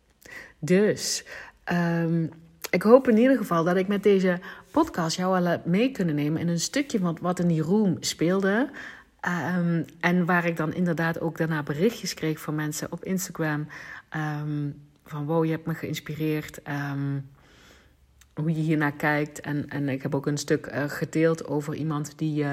Dus 0.59 1.25
um, 1.73 2.31
ik 2.71 2.83
hoop 2.83 3.09
in 3.09 3.17
ieder 3.17 3.37
geval 3.37 3.65
dat 3.65 3.77
ik 3.77 3.89
met 3.89 4.03
deze 4.03 4.39
podcast 4.71 5.17
jou 5.17 5.47
al 5.47 5.61
mee 5.65 5.91
kunnen 5.91 6.15
nemen 6.15 6.41
in 6.41 6.49
een 6.49 6.61
stukje 6.61 6.99
van 6.99 7.19
wat 7.21 7.39
in 7.39 7.49
die 7.49 7.63
room 7.63 7.97
speelde. 8.01 8.71
Um, 9.57 9.85
en 10.01 10.25
waar 10.25 10.45
ik 10.45 10.57
dan 10.57 10.75
inderdaad 10.75 11.21
ook 11.21 11.37
daarna 11.37 11.63
berichtjes 11.63 12.15
kreeg 12.15 12.41
van 12.41 12.55
mensen 12.55 12.93
op 12.93 13.05
Instagram. 13.05 13.67
Um, 14.17 14.75
van 15.05 15.27
wow, 15.27 15.45
je 15.45 15.51
hebt 15.51 15.67
me 15.67 15.75
geïnspireerd. 15.75 16.61
Hoe 18.35 18.51
je 18.51 18.61
hiernaar 18.61 18.97
kijkt. 18.97 19.41
En, 19.41 19.69
en 19.69 19.89
ik 19.89 20.03
heb 20.03 20.15
ook 20.15 20.27
een 20.27 20.39
stuk 20.39 20.67
uh, 20.67 20.85
gedeeld 20.87 21.47
over 21.47 21.75
iemand 21.75 22.19
die 22.19 22.45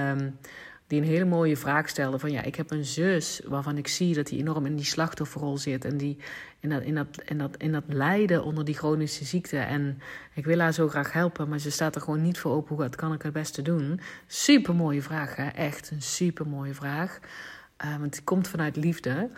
die 0.89 1.01
een 1.01 1.07
hele 1.07 1.25
mooie 1.25 1.57
vraag 1.57 1.89
stelde: 1.89 2.19
van 2.19 2.31
ja, 2.31 2.43
ik 2.43 2.55
heb 2.55 2.71
een 2.71 2.85
zus 2.85 3.41
waarvan 3.45 3.77
ik 3.77 3.87
zie 3.87 4.13
dat 4.13 4.27
die 4.27 4.39
enorm 4.39 4.65
in 4.65 4.75
die 4.75 4.85
slachtofferrol 4.85 5.57
zit 5.57 5.85
en 5.85 5.97
die 5.97 6.17
in 6.59 6.69
dat, 6.69 6.81
in 6.81 6.95
dat, 6.95 7.21
in 7.25 7.37
dat, 7.37 7.57
in 7.57 7.71
dat 7.71 7.83
lijden 7.87 8.43
onder 8.43 8.65
die 8.65 8.75
chronische 8.75 9.25
ziekte. 9.25 9.57
En 9.57 9.99
ik 10.33 10.45
wil 10.45 10.59
haar 10.59 10.73
zo 10.73 10.87
graag 10.87 11.13
helpen, 11.13 11.49
maar 11.49 11.59
ze 11.59 11.71
staat 11.71 11.95
er 11.95 12.01
gewoon 12.01 12.21
niet 12.21 12.39
voor 12.39 12.51
open. 12.51 12.75
Hoe 12.75 12.89
kan 12.89 13.13
ik 13.13 13.21
het 13.21 13.33
beste 13.33 13.61
doen? 13.61 13.99
Super 14.27 14.75
mooie 14.75 15.01
vraag, 15.01 15.35
hè? 15.35 15.47
echt 15.47 15.91
een 15.91 16.01
super 16.01 16.47
mooie 16.47 16.73
vraag. 16.73 17.19
Uh, 17.85 17.97
want 17.97 18.13
die 18.13 18.23
komt 18.23 18.47
vanuit 18.47 18.75
liefde. 18.75 19.29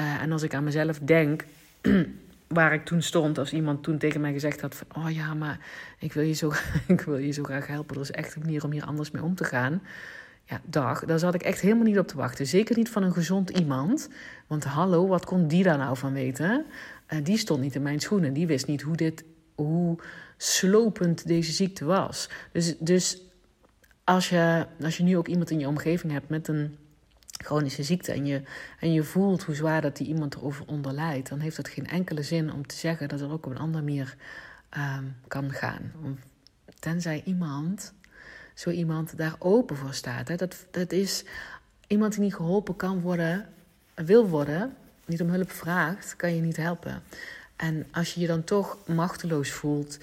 Uh, 0.00 0.22
en 0.22 0.32
als 0.32 0.42
ik 0.42 0.54
aan 0.54 0.64
mezelf 0.64 0.98
denk. 0.98 1.44
waar 2.52 2.72
ik 2.72 2.84
toen 2.84 3.02
stond, 3.02 3.38
als 3.38 3.52
iemand 3.52 3.82
toen 3.82 3.98
tegen 3.98 4.20
mij 4.20 4.32
gezegd 4.32 4.60
had: 4.60 4.74
van, 4.74 5.04
Oh 5.04 5.10
ja, 5.10 5.34
maar 5.34 5.58
ik 5.98 6.12
wil, 6.12 6.24
je 6.24 6.32
zo, 6.32 6.52
ik 6.86 7.00
wil 7.00 7.16
je 7.16 7.32
zo 7.32 7.42
graag 7.42 7.66
helpen. 7.66 7.94
Dat 7.94 8.04
is 8.04 8.10
echt 8.10 8.34
een 8.34 8.42
manier 8.42 8.64
om 8.64 8.72
hier 8.72 8.84
anders 8.84 9.10
mee 9.10 9.22
om 9.22 9.34
te 9.34 9.44
gaan 9.44 9.82
ja, 10.52 10.60
dag, 10.64 11.04
daar 11.04 11.18
zat 11.18 11.34
ik 11.34 11.42
echt 11.42 11.60
helemaal 11.60 11.84
niet 11.84 11.98
op 11.98 12.08
te 12.08 12.16
wachten. 12.16 12.46
Zeker 12.46 12.76
niet 12.76 12.90
van 12.90 13.02
een 13.02 13.12
gezond 13.12 13.50
iemand. 13.50 14.08
Want 14.46 14.64
hallo, 14.64 15.06
wat 15.06 15.24
kon 15.24 15.48
die 15.48 15.62
daar 15.62 15.78
nou 15.78 15.96
van 15.96 16.12
weten? 16.12 16.64
Uh, 17.08 17.24
die 17.24 17.36
stond 17.36 17.60
niet 17.60 17.74
in 17.74 17.82
mijn 17.82 18.00
schoenen. 18.00 18.32
Die 18.32 18.46
wist 18.46 18.66
niet 18.66 18.82
hoe, 18.82 18.96
dit, 18.96 19.24
hoe 19.54 19.98
slopend 20.36 21.26
deze 21.26 21.52
ziekte 21.52 21.84
was. 21.84 22.28
Dus, 22.52 22.78
dus 22.78 23.22
als, 24.04 24.28
je, 24.28 24.66
als 24.80 24.96
je 24.96 25.02
nu 25.02 25.16
ook 25.16 25.28
iemand 25.28 25.50
in 25.50 25.58
je 25.58 25.68
omgeving 25.68 26.12
hebt 26.12 26.28
met 26.28 26.48
een 26.48 26.76
chronische 27.42 27.82
ziekte 27.82 28.12
en 28.12 28.26
je, 28.26 28.42
en 28.78 28.92
je 28.92 29.02
voelt 29.02 29.42
hoe 29.42 29.54
zwaar 29.54 29.80
dat 29.80 29.96
die 29.96 30.06
iemand 30.06 30.34
erover 30.34 30.66
onderlijdt, 30.66 31.28
dan 31.28 31.38
heeft 31.38 31.56
het 31.56 31.68
geen 31.68 31.86
enkele 31.86 32.22
zin 32.22 32.52
om 32.52 32.66
te 32.66 32.76
zeggen 32.76 33.08
dat 33.08 33.20
er 33.20 33.30
ook 33.30 33.46
op 33.46 33.52
een 33.52 33.58
andere 33.58 33.84
manier 33.84 34.16
um, 34.76 35.16
kan 35.28 35.52
gaan. 35.52 35.92
Tenzij 36.78 37.22
iemand 37.24 37.92
zo 38.54 38.70
iemand 38.70 39.16
daar 39.16 39.34
open 39.38 39.76
voor 39.76 39.94
staat. 39.94 40.28
Hè. 40.28 40.36
Dat, 40.36 40.66
dat 40.70 40.92
is 40.92 41.24
iemand 41.86 42.12
die 42.12 42.22
niet 42.22 42.34
geholpen 42.34 42.76
kan 42.76 43.00
worden, 43.00 43.48
wil 43.94 44.28
worden, 44.28 44.76
niet 45.04 45.20
om 45.20 45.28
hulp 45.28 45.50
vraagt, 45.50 46.16
kan 46.16 46.34
je 46.34 46.40
niet 46.40 46.56
helpen. 46.56 47.02
En 47.56 47.86
als 47.90 48.14
je 48.14 48.20
je 48.20 48.26
dan 48.26 48.44
toch 48.44 48.78
machteloos 48.86 49.50
voelt, 49.50 49.98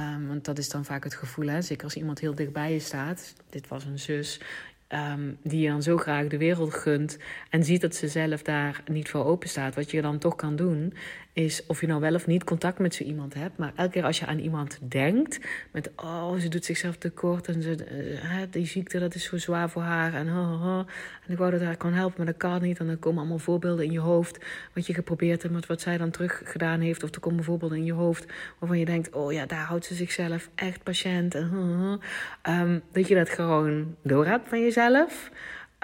um, 0.00 0.28
want 0.28 0.44
dat 0.44 0.58
is 0.58 0.68
dan 0.68 0.84
vaak 0.84 1.04
het 1.04 1.14
gevoel, 1.14 1.46
hè, 1.46 1.62
zeker 1.62 1.84
als 1.84 1.96
iemand 1.96 2.18
heel 2.18 2.34
dichtbij 2.34 2.72
je 2.72 2.80
staat. 2.80 3.34
Dit 3.50 3.68
was 3.68 3.84
een 3.84 3.98
zus, 3.98 4.40
Um, 4.88 5.38
die 5.42 5.60
je 5.60 5.68
dan 5.68 5.82
zo 5.82 5.96
graag 5.96 6.26
de 6.26 6.38
wereld 6.38 6.74
gunt 6.74 7.18
en 7.50 7.64
ziet 7.64 7.80
dat 7.80 7.94
ze 7.94 8.08
zelf 8.08 8.42
daar 8.42 8.82
niet 8.90 9.08
voor 9.08 9.24
open 9.24 9.48
staat. 9.48 9.74
Wat 9.74 9.90
je 9.90 10.02
dan 10.02 10.18
toch 10.18 10.36
kan 10.36 10.56
doen, 10.56 10.92
is 11.36 11.66
of 11.66 11.80
je 11.80 11.86
nou 11.86 12.00
wel 12.00 12.14
of 12.14 12.26
niet 12.26 12.44
contact 12.44 12.78
met 12.78 12.94
zo 12.94 13.04
iemand 13.04 13.34
hebt. 13.34 13.58
Maar 13.58 13.72
elke 13.74 13.92
keer 13.92 14.04
als 14.04 14.18
je 14.18 14.26
aan 14.26 14.38
iemand 14.38 14.78
denkt, 14.82 15.40
met 15.72 15.90
oh, 15.96 16.34
ze 16.34 16.48
doet 16.48 16.64
zichzelf 16.64 16.96
tekort 16.96 17.48
en 17.48 17.62
ze, 17.62 17.76
uh, 18.22 18.36
die 18.50 18.66
ziekte 18.66 18.98
dat 18.98 19.14
is 19.14 19.24
zo 19.24 19.36
zwaar 19.36 19.70
voor 19.70 19.82
haar. 19.82 20.14
En, 20.14 20.28
oh, 20.28 20.66
oh, 20.66 20.78
en 21.26 21.32
ik 21.32 21.38
wou 21.38 21.50
dat 21.50 21.60
haar 21.60 21.76
kan 21.76 21.92
helpen, 21.92 22.14
maar 22.16 22.26
dat 22.26 22.36
kan 22.36 22.62
niet. 22.62 22.78
En 22.78 22.86
dan 22.86 22.98
komen 22.98 23.18
allemaal 23.18 23.38
voorbeelden 23.38 23.84
in 23.84 23.92
je 23.92 23.98
hoofd 23.98 24.44
wat 24.74 24.86
je 24.86 24.94
geprobeerd 24.94 25.42
hebt, 25.42 25.54
met 25.54 25.66
wat 25.66 25.80
zij 25.80 25.98
dan 25.98 26.10
terug 26.10 26.42
gedaan 26.44 26.80
heeft. 26.80 27.02
Of 27.02 27.14
er 27.14 27.20
komen 27.20 27.44
voorbeelden 27.44 27.78
in 27.78 27.84
je 27.84 27.92
hoofd 27.92 28.32
waarvan 28.58 28.78
je 28.78 28.84
denkt, 28.84 29.12
oh 29.12 29.32
ja, 29.32 29.46
daar 29.46 29.64
houdt 29.64 29.84
ze 29.84 29.94
zichzelf 29.94 30.50
echt 30.54 30.82
patiënt. 30.82 31.34
En, 31.34 32.00
um, 32.48 32.82
dat 32.92 33.08
je 33.08 33.14
dat 33.14 33.28
gewoon 33.28 33.96
door 34.02 34.26
hebt 34.26 34.48
van 34.48 34.60
jezelf. 34.60 35.30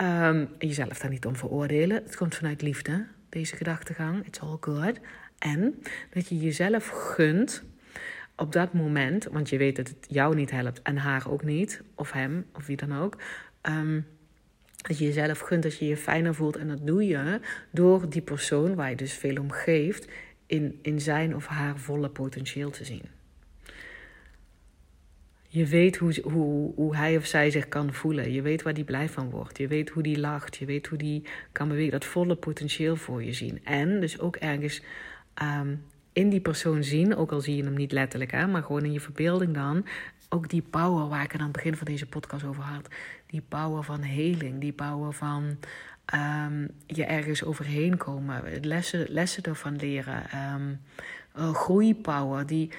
Um, 0.03 0.49
jezelf 0.59 0.99
daar 0.99 1.11
niet 1.11 1.27
om 1.27 1.37
veroordelen. 1.37 2.03
Het 2.05 2.17
komt 2.17 2.35
vanuit 2.35 2.63
liefde, 2.63 3.07
deze 3.29 3.57
gedachtegang. 3.57 4.27
It's 4.27 4.41
all 4.41 4.57
good. 4.61 5.01
En 5.43 5.83
dat 6.11 6.29
je 6.29 6.39
jezelf 6.39 6.89
gunt 6.89 7.63
op 8.37 8.53
dat 8.53 8.73
moment, 8.73 9.25
want 9.25 9.49
je 9.49 9.57
weet 9.57 9.77
dat 9.77 9.89
het 9.89 10.07
jou 10.09 10.35
niet 10.35 10.51
helpt 10.51 10.83
en 10.83 10.97
haar 10.97 11.31
ook 11.31 11.43
niet, 11.43 11.83
of 11.95 12.13
hem, 12.13 12.47
of 12.55 12.67
wie 12.67 12.77
dan 12.77 12.99
ook. 12.99 13.19
Um, 13.63 14.07
dat 14.77 14.99
je 14.99 15.05
jezelf 15.05 15.39
gunt, 15.39 15.63
dat 15.63 15.79
je 15.79 15.87
je 15.87 15.97
fijner 15.97 16.35
voelt. 16.35 16.57
En 16.57 16.69
dat 16.69 16.87
doe 16.87 17.07
je 17.07 17.41
door 17.71 18.09
die 18.09 18.23
persoon 18.23 18.75
waar 18.75 18.91
je 18.91 18.97
dus 18.97 19.13
veel 19.13 19.37
om 19.37 19.51
geeft, 19.51 20.09
in, 20.47 20.79
in 20.83 21.01
zijn 21.01 21.37
of 21.37 21.47
haar 21.47 21.79
volle 21.79 22.09
potentieel 22.09 22.71
te 22.71 22.85
zien. 22.85 23.05
Je 25.49 25.67
weet 25.67 25.97
hoe, 25.97 26.21
hoe, 26.23 26.75
hoe 26.75 26.97
hij 26.97 27.17
of 27.17 27.27
zij 27.27 27.51
zich 27.51 27.69
kan 27.69 27.95
voelen. 27.95 28.33
Je 28.33 28.43
weet 28.43 28.63
waar 28.63 28.75
die 28.75 28.85
blij 28.85 29.09
van 29.09 29.31
wordt. 29.31 29.59
Je 29.59 29.67
weet 29.67 29.91
hoe 29.91 30.03
die 30.03 30.19
lacht. 30.19 30.57
Je 30.57 30.65
weet 30.65 30.87
hoe 30.87 30.99
die 30.99 31.23
kan 31.53 31.69
bewegen. 31.69 31.93
Dat 31.93 32.05
volle 32.05 32.37
potentieel 32.37 32.97
voor 32.97 33.23
je 33.23 33.33
zien. 33.33 33.65
En 33.65 34.01
dus 34.01 34.21
ook 34.21 34.37
ergens 34.37 34.83
um, 35.43 35.85
in 36.13 36.29
die 36.29 36.41
persoon 36.41 36.85
zien, 36.85 37.17
ook 37.17 37.33
al 37.33 37.41
zie 37.41 37.57
je 37.57 37.65
hem 37.65 37.75
niet 37.75 37.93
letterlijk, 37.93 38.31
hè, 38.31 38.47
maar 38.47 38.63
gewoon 38.63 38.85
in 38.85 38.93
je 38.93 39.01
verbeelding 39.01 39.55
dan, 39.55 39.87
ook 40.29 40.49
die 40.49 40.63
power 40.63 41.09
waar 41.09 41.25
ik 41.25 41.35
aan 41.35 41.43
het 41.43 41.53
begin 41.53 41.77
van 41.77 41.87
deze 41.87 42.07
podcast 42.07 42.45
over 42.45 42.63
had. 42.63 42.89
Die 43.27 43.43
power 43.49 43.83
van 43.83 44.01
heling, 44.03 44.61
die 44.61 44.73
power 44.73 45.13
van 45.13 45.59
um, 46.15 46.69
je 46.87 47.05
ergens 47.05 47.45
overheen 47.45 47.97
komen, 47.97 48.61
lessen, 48.61 49.07
lessen 49.09 49.43
ervan 49.43 49.77
leren, 49.77 50.23
um, 50.55 50.81
uh, 51.39 51.55
groeipower, 51.55 52.47
die 52.47 52.71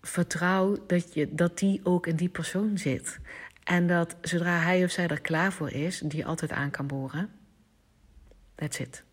vertrouw 0.00 0.76
dat, 0.86 1.14
je, 1.14 1.34
dat 1.34 1.58
die 1.58 1.80
ook 1.82 2.06
in 2.06 2.16
die 2.16 2.28
persoon 2.28 2.78
zit. 2.78 3.18
En 3.64 3.86
dat 3.86 4.16
zodra 4.20 4.58
hij 4.58 4.84
of 4.84 4.90
zij 4.90 5.08
er 5.08 5.20
klaar 5.20 5.52
voor 5.52 5.70
is, 5.70 5.98
die 5.98 6.26
altijd 6.26 6.52
aan 6.52 6.70
kan 6.70 6.86
boren. 6.86 7.30
That's 8.54 8.78
it. 8.78 9.05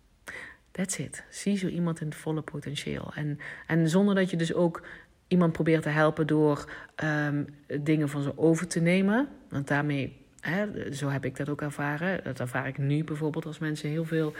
That's 0.73 0.97
it. 0.97 1.23
Zie 1.29 1.57
zo 1.57 1.67
iemand 1.67 2.01
in 2.01 2.07
het 2.07 2.15
volle 2.15 2.41
potentieel. 2.41 3.11
En, 3.15 3.39
en 3.67 3.89
zonder 3.89 4.15
dat 4.15 4.29
je 4.29 4.37
dus 4.37 4.53
ook 4.53 4.87
iemand 5.27 5.51
probeert 5.51 5.83
te 5.83 5.89
helpen 5.89 6.27
door 6.27 6.71
um, 7.03 7.45
dingen 7.81 8.09
van 8.09 8.21
ze 8.21 8.37
over 8.37 8.67
te 8.67 8.79
nemen. 8.79 9.27
Want 9.49 9.67
daarmee, 9.67 10.17
hè, 10.39 10.93
zo 10.93 11.09
heb 11.09 11.25
ik 11.25 11.37
dat 11.37 11.49
ook 11.49 11.61
ervaren. 11.61 12.23
Dat 12.23 12.39
ervaar 12.39 12.67
ik 12.67 12.77
nu 12.77 13.03
bijvoorbeeld 13.03 13.45
als 13.45 13.59
mensen 13.59 13.89
heel 13.89 14.05
veel 14.05 14.33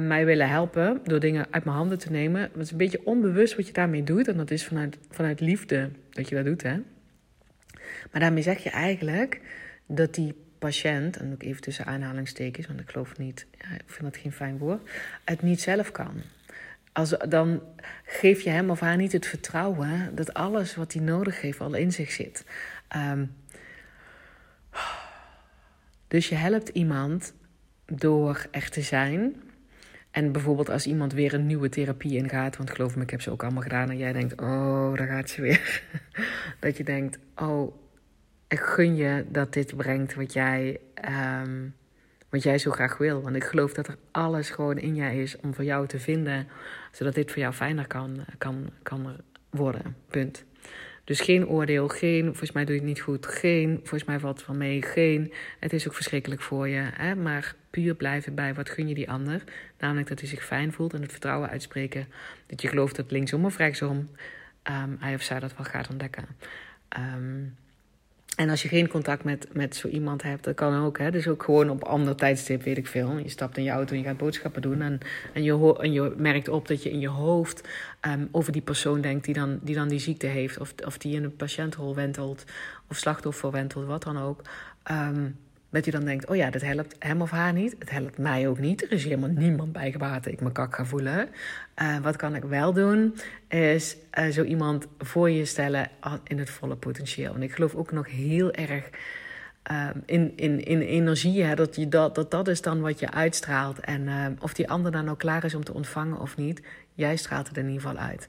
mij 0.00 0.24
willen 0.24 0.48
helpen. 0.48 1.00
Door 1.04 1.20
dingen 1.20 1.46
uit 1.50 1.64
mijn 1.64 1.76
handen 1.76 1.98
te 1.98 2.10
nemen. 2.10 2.40
Het 2.40 2.56
is 2.56 2.70
een 2.70 2.76
beetje 2.76 3.04
onbewust 3.06 3.56
wat 3.56 3.66
je 3.66 3.72
daarmee 3.72 4.04
doet. 4.04 4.28
En 4.28 4.36
dat 4.36 4.50
is 4.50 4.64
vanuit, 4.64 4.98
vanuit 5.10 5.40
liefde 5.40 5.90
dat 6.10 6.28
je 6.28 6.34
dat 6.34 6.44
doet. 6.44 6.62
Hè? 6.62 6.80
Maar 8.12 8.20
daarmee 8.20 8.42
zeg 8.42 8.62
je 8.62 8.70
eigenlijk 8.70 9.40
dat 9.86 10.14
die 10.14 10.43
patiënt, 10.64 11.16
en 11.16 11.32
ook 11.32 11.42
even 11.42 11.60
tussen 11.60 11.86
aanhalingstekens, 11.86 12.66
want 12.66 12.80
ik 12.80 12.90
geloof 12.90 13.18
niet, 13.18 13.46
ik 13.58 13.82
vind 13.86 14.12
dat 14.12 14.16
geen 14.16 14.32
fijn 14.32 14.58
woord, 14.58 14.90
het 15.24 15.42
niet 15.42 15.60
zelf 15.60 15.90
kan. 15.90 16.22
Als, 16.92 17.10
dan 17.28 17.62
geef 18.04 18.40
je 18.40 18.50
hem 18.50 18.70
of 18.70 18.80
haar 18.80 18.96
niet 18.96 19.12
het 19.12 19.26
vertrouwen 19.26 20.14
dat 20.14 20.34
alles 20.34 20.74
wat 20.74 20.92
hij 20.92 21.02
nodig 21.02 21.40
heeft 21.40 21.60
al 21.60 21.74
in 21.74 21.92
zich 21.92 22.10
zit. 22.10 22.44
Um, 22.96 23.34
dus 26.08 26.28
je 26.28 26.34
helpt 26.34 26.68
iemand 26.68 27.34
door 27.86 28.46
er 28.50 28.70
te 28.70 28.82
zijn. 28.82 29.34
En 30.10 30.32
bijvoorbeeld 30.32 30.70
als 30.70 30.86
iemand 30.86 31.12
weer 31.12 31.34
een 31.34 31.46
nieuwe 31.46 31.68
therapie 31.68 32.16
ingaat, 32.16 32.56
want 32.56 32.70
geloof 32.70 32.96
me, 32.96 33.02
ik 33.02 33.10
heb 33.10 33.20
ze 33.20 33.30
ook 33.30 33.42
allemaal 33.42 33.62
gedaan. 33.62 33.90
En 33.90 33.98
jij 33.98 34.12
denkt, 34.12 34.40
oh, 34.40 34.96
daar 34.96 35.06
gaat 35.06 35.30
ze 35.30 35.40
weer. 35.40 35.82
dat 36.60 36.76
je 36.76 36.84
denkt, 36.84 37.18
oh, 37.36 37.83
ik 38.48 38.58
gun 38.58 38.96
je 38.96 39.24
dat 39.28 39.52
dit 39.52 39.76
brengt 39.76 40.14
wat 40.14 40.32
jij, 40.32 40.80
um, 41.44 41.74
wat 42.28 42.42
jij 42.42 42.58
zo 42.58 42.70
graag 42.70 42.98
wil. 42.98 43.22
Want 43.22 43.36
ik 43.36 43.44
geloof 43.44 43.72
dat 43.72 43.86
er 43.86 43.96
alles 44.10 44.50
gewoon 44.50 44.78
in 44.78 44.94
jij 44.94 45.22
is 45.22 45.36
om 45.36 45.54
voor 45.54 45.64
jou 45.64 45.86
te 45.86 45.98
vinden, 45.98 46.48
zodat 46.92 47.14
dit 47.14 47.30
voor 47.30 47.40
jou 47.40 47.54
fijner 47.54 47.86
kan, 47.86 48.24
kan, 48.38 48.70
kan 48.82 49.16
worden. 49.50 49.96
Punt. 50.08 50.44
Dus 51.04 51.20
geen 51.20 51.48
oordeel, 51.48 51.88
geen, 51.88 52.24
volgens 52.24 52.52
mij 52.52 52.64
doe 52.64 52.74
je 52.74 52.80
het 52.80 52.88
niet 52.88 53.00
goed, 53.00 53.26
geen, 53.26 53.76
volgens 53.76 54.04
mij 54.04 54.18
valt 54.18 54.36
het 54.36 54.46
van 54.46 54.56
mee, 54.56 54.82
geen, 54.82 55.32
het 55.60 55.72
is 55.72 55.88
ook 55.88 55.94
verschrikkelijk 55.94 56.40
voor 56.40 56.68
je. 56.68 56.90
Hè? 56.92 57.14
Maar 57.14 57.54
puur 57.70 57.94
blijven 57.94 58.34
bij 58.34 58.54
wat 58.54 58.70
gun 58.70 58.88
je 58.88 58.94
die 58.94 59.10
ander. 59.10 59.42
Namelijk 59.78 60.08
dat 60.08 60.20
hij 60.20 60.28
zich 60.28 60.44
fijn 60.44 60.72
voelt 60.72 60.94
en 60.94 61.02
het 61.02 61.10
vertrouwen 61.10 61.48
uitspreken. 61.48 62.06
Dat 62.46 62.62
je 62.62 62.68
gelooft 62.68 62.96
dat 62.96 63.10
linksom 63.10 63.44
of 63.44 63.56
rechtsom 63.56 64.08
um, 64.70 64.96
hij 65.00 65.14
of 65.14 65.22
zij 65.22 65.40
dat 65.40 65.56
wel 65.56 65.66
gaat 65.66 65.88
ontdekken. 65.90 66.26
Um, 66.98 67.56
En 68.36 68.50
als 68.50 68.62
je 68.62 68.68
geen 68.68 68.88
contact 68.88 69.24
met, 69.24 69.48
met 69.52 69.76
zo 69.76 69.88
iemand 69.88 70.22
hebt, 70.22 70.44
dat 70.44 70.54
kan 70.54 70.84
ook. 70.84 70.98
Hè? 70.98 71.10
Dus 71.10 71.28
ook 71.28 71.42
gewoon 71.42 71.70
op 71.70 71.84
ander 71.84 72.16
tijdstip, 72.16 72.62
weet 72.62 72.76
ik 72.76 72.86
veel. 72.86 73.18
Je 73.18 73.28
stapt 73.28 73.56
in 73.56 73.62
je 73.62 73.70
auto 73.70 73.92
en 73.92 73.98
je 73.98 74.04
gaat 74.04 74.16
boodschappen 74.16 74.62
doen. 74.62 74.80
En, 74.80 74.98
en, 75.32 75.42
je, 75.42 75.76
en 75.80 75.92
je 75.92 76.14
merkt 76.16 76.48
op 76.48 76.68
dat 76.68 76.82
je 76.82 76.90
in 76.90 77.00
je 77.00 77.08
hoofd 77.08 77.68
um, 78.00 78.28
over 78.30 78.52
die 78.52 78.62
persoon 78.62 79.00
denkt 79.00 79.24
die 79.24 79.34
dan 79.34 79.58
die, 79.62 79.74
dan 79.74 79.88
die 79.88 79.98
ziekte 79.98 80.26
heeft. 80.26 80.58
Of, 80.58 80.74
of 80.84 80.98
die 80.98 81.16
in 81.16 81.24
een 81.24 81.36
patiëntrol 81.36 81.94
wentelt. 81.94 82.44
Of 82.88 82.96
slachtoffer 82.96 83.50
wentelt, 83.50 83.86
wat 83.86 84.02
dan 84.02 84.18
ook. 84.18 84.42
Um, 84.90 85.36
dat 85.74 85.84
je 85.84 85.90
dan 85.90 86.04
denkt, 86.04 86.26
oh 86.26 86.36
ja, 86.36 86.50
dat 86.50 86.62
helpt 86.62 86.96
hem 86.98 87.22
of 87.22 87.30
haar 87.30 87.52
niet. 87.52 87.76
Het 87.78 87.90
helpt 87.90 88.18
mij 88.18 88.48
ook 88.48 88.58
niet. 88.58 88.82
Er 88.82 88.92
is 88.92 89.04
helemaal 89.04 89.28
niemand 89.28 89.72
bij 89.72 89.88
ik 90.24 90.40
me 90.40 90.52
kak 90.52 90.74
ga 90.74 90.84
voelen. 90.84 91.28
Uh, 91.82 91.98
wat 91.98 92.16
kan 92.16 92.34
ik 92.34 92.42
wel 92.42 92.72
doen, 92.72 93.14
is 93.48 93.96
uh, 94.18 94.26
zo 94.28 94.42
iemand 94.42 94.86
voor 94.98 95.30
je 95.30 95.44
stellen 95.44 95.88
in 96.24 96.38
het 96.38 96.50
volle 96.50 96.76
potentieel. 96.76 97.34
En 97.34 97.42
ik 97.42 97.52
geloof 97.52 97.74
ook 97.74 97.92
nog 97.92 98.10
heel 98.10 98.52
erg 98.52 98.90
uh, 99.70 99.88
in, 100.06 100.32
in, 100.36 100.64
in 100.64 100.80
energie. 100.80 101.42
Hè, 101.42 101.54
dat, 101.54 101.76
je 101.76 101.88
dat, 101.88 102.14
dat 102.14 102.30
dat 102.30 102.48
is 102.48 102.62
dan 102.62 102.80
wat 102.80 102.98
je 102.98 103.10
uitstraalt. 103.10 103.80
En 103.80 104.02
uh, 104.02 104.26
of 104.40 104.54
die 104.54 104.68
ander 104.68 104.92
dan 104.92 105.04
nou 105.04 105.16
klaar 105.16 105.44
is 105.44 105.54
om 105.54 105.64
te 105.64 105.74
ontvangen 105.74 106.20
of 106.20 106.36
niet, 106.36 106.62
jij 106.92 107.16
straalt 107.16 107.48
het 107.48 107.56
in 107.56 107.66
ieder 107.68 107.80
geval 107.80 107.98
uit. 107.98 108.28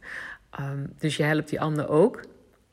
Um, 0.60 0.94
dus 1.00 1.18
je 1.18 1.24
helpt 1.24 1.50
die 1.50 1.62
ander 1.62 1.90
ook. 1.90 2.22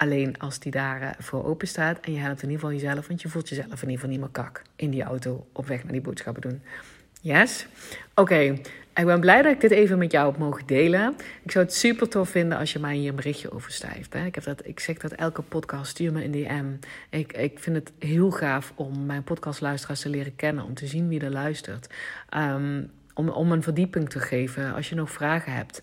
Alleen 0.03 0.39
als 0.39 0.59
die 0.59 0.73
daar 0.73 1.03
uh, 1.03 1.11
voor 1.19 1.45
open 1.45 1.69
staat 1.69 2.01
en 2.01 2.13
je 2.13 2.19
helpt 2.19 2.43
in 2.43 2.51
ieder 2.51 2.65
geval 2.65 2.81
jezelf, 2.81 3.07
want 3.07 3.23
je 3.23 3.29
voelt 3.29 3.49
jezelf 3.49 3.83
in 3.83 3.89
ieder 3.89 3.95
geval 3.95 4.09
niet 4.11 4.21
meer 4.21 4.29
kak 4.29 4.63
in 4.77 4.91
die 4.91 5.03
auto 5.03 5.47
op 5.53 5.67
weg 5.67 5.83
naar 5.83 5.93
die 5.93 6.01
boodschappen 6.01 6.43
doen. 6.43 6.63
Yes? 7.21 7.67
Oké, 8.15 8.39
ik 8.95 9.05
ben 9.05 9.21
blij 9.21 9.43
dat 9.43 9.53
ik 9.53 9.61
dit 9.61 9.71
even 9.71 9.99
met 9.99 10.13
jou 10.13 10.31
heb 10.31 10.39
mogen 10.39 10.67
delen. 10.67 11.15
Ik 11.43 11.51
zou 11.51 11.65
het 11.65 11.75
super 11.75 12.09
tof 12.09 12.29
vinden 12.29 12.59
als 12.59 12.73
je 12.73 12.79
mij 12.79 12.97
hier 12.97 13.09
een 13.09 13.17
berichtje 13.17 13.53
over 13.53 13.71
schrijft. 13.71 14.13
Hè? 14.13 14.25
Ik, 14.25 14.35
heb 14.35 14.45
dat, 14.45 14.67
ik 14.67 14.81
zeg 14.81 14.97
dat 14.97 15.13
elke 15.13 15.43
podcast, 15.43 15.91
stuur 15.91 16.13
me 16.13 16.25
een 16.25 16.31
DM. 16.31 16.89
Ik, 17.19 17.33
ik 17.33 17.59
vind 17.59 17.77
het 17.77 17.93
heel 17.99 18.31
gaaf 18.31 18.73
om 18.75 19.07
mijn 19.07 19.25
podcastluisteraars 19.25 20.01
te 20.01 20.09
leren 20.09 20.37
kennen, 20.37 20.65
om 20.65 20.75
te 20.75 20.87
zien 20.87 21.09
wie 21.09 21.21
er 21.21 21.31
luistert. 21.31 21.87
Um, 22.37 22.91
om, 23.15 23.29
om 23.29 23.53
een 23.53 23.63
verdieping 23.63 24.11
te 24.11 24.19
geven 24.19 24.75
als 24.75 24.89
je 24.89 24.95
nog 24.95 25.11
vragen 25.11 25.53
hebt. 25.53 25.83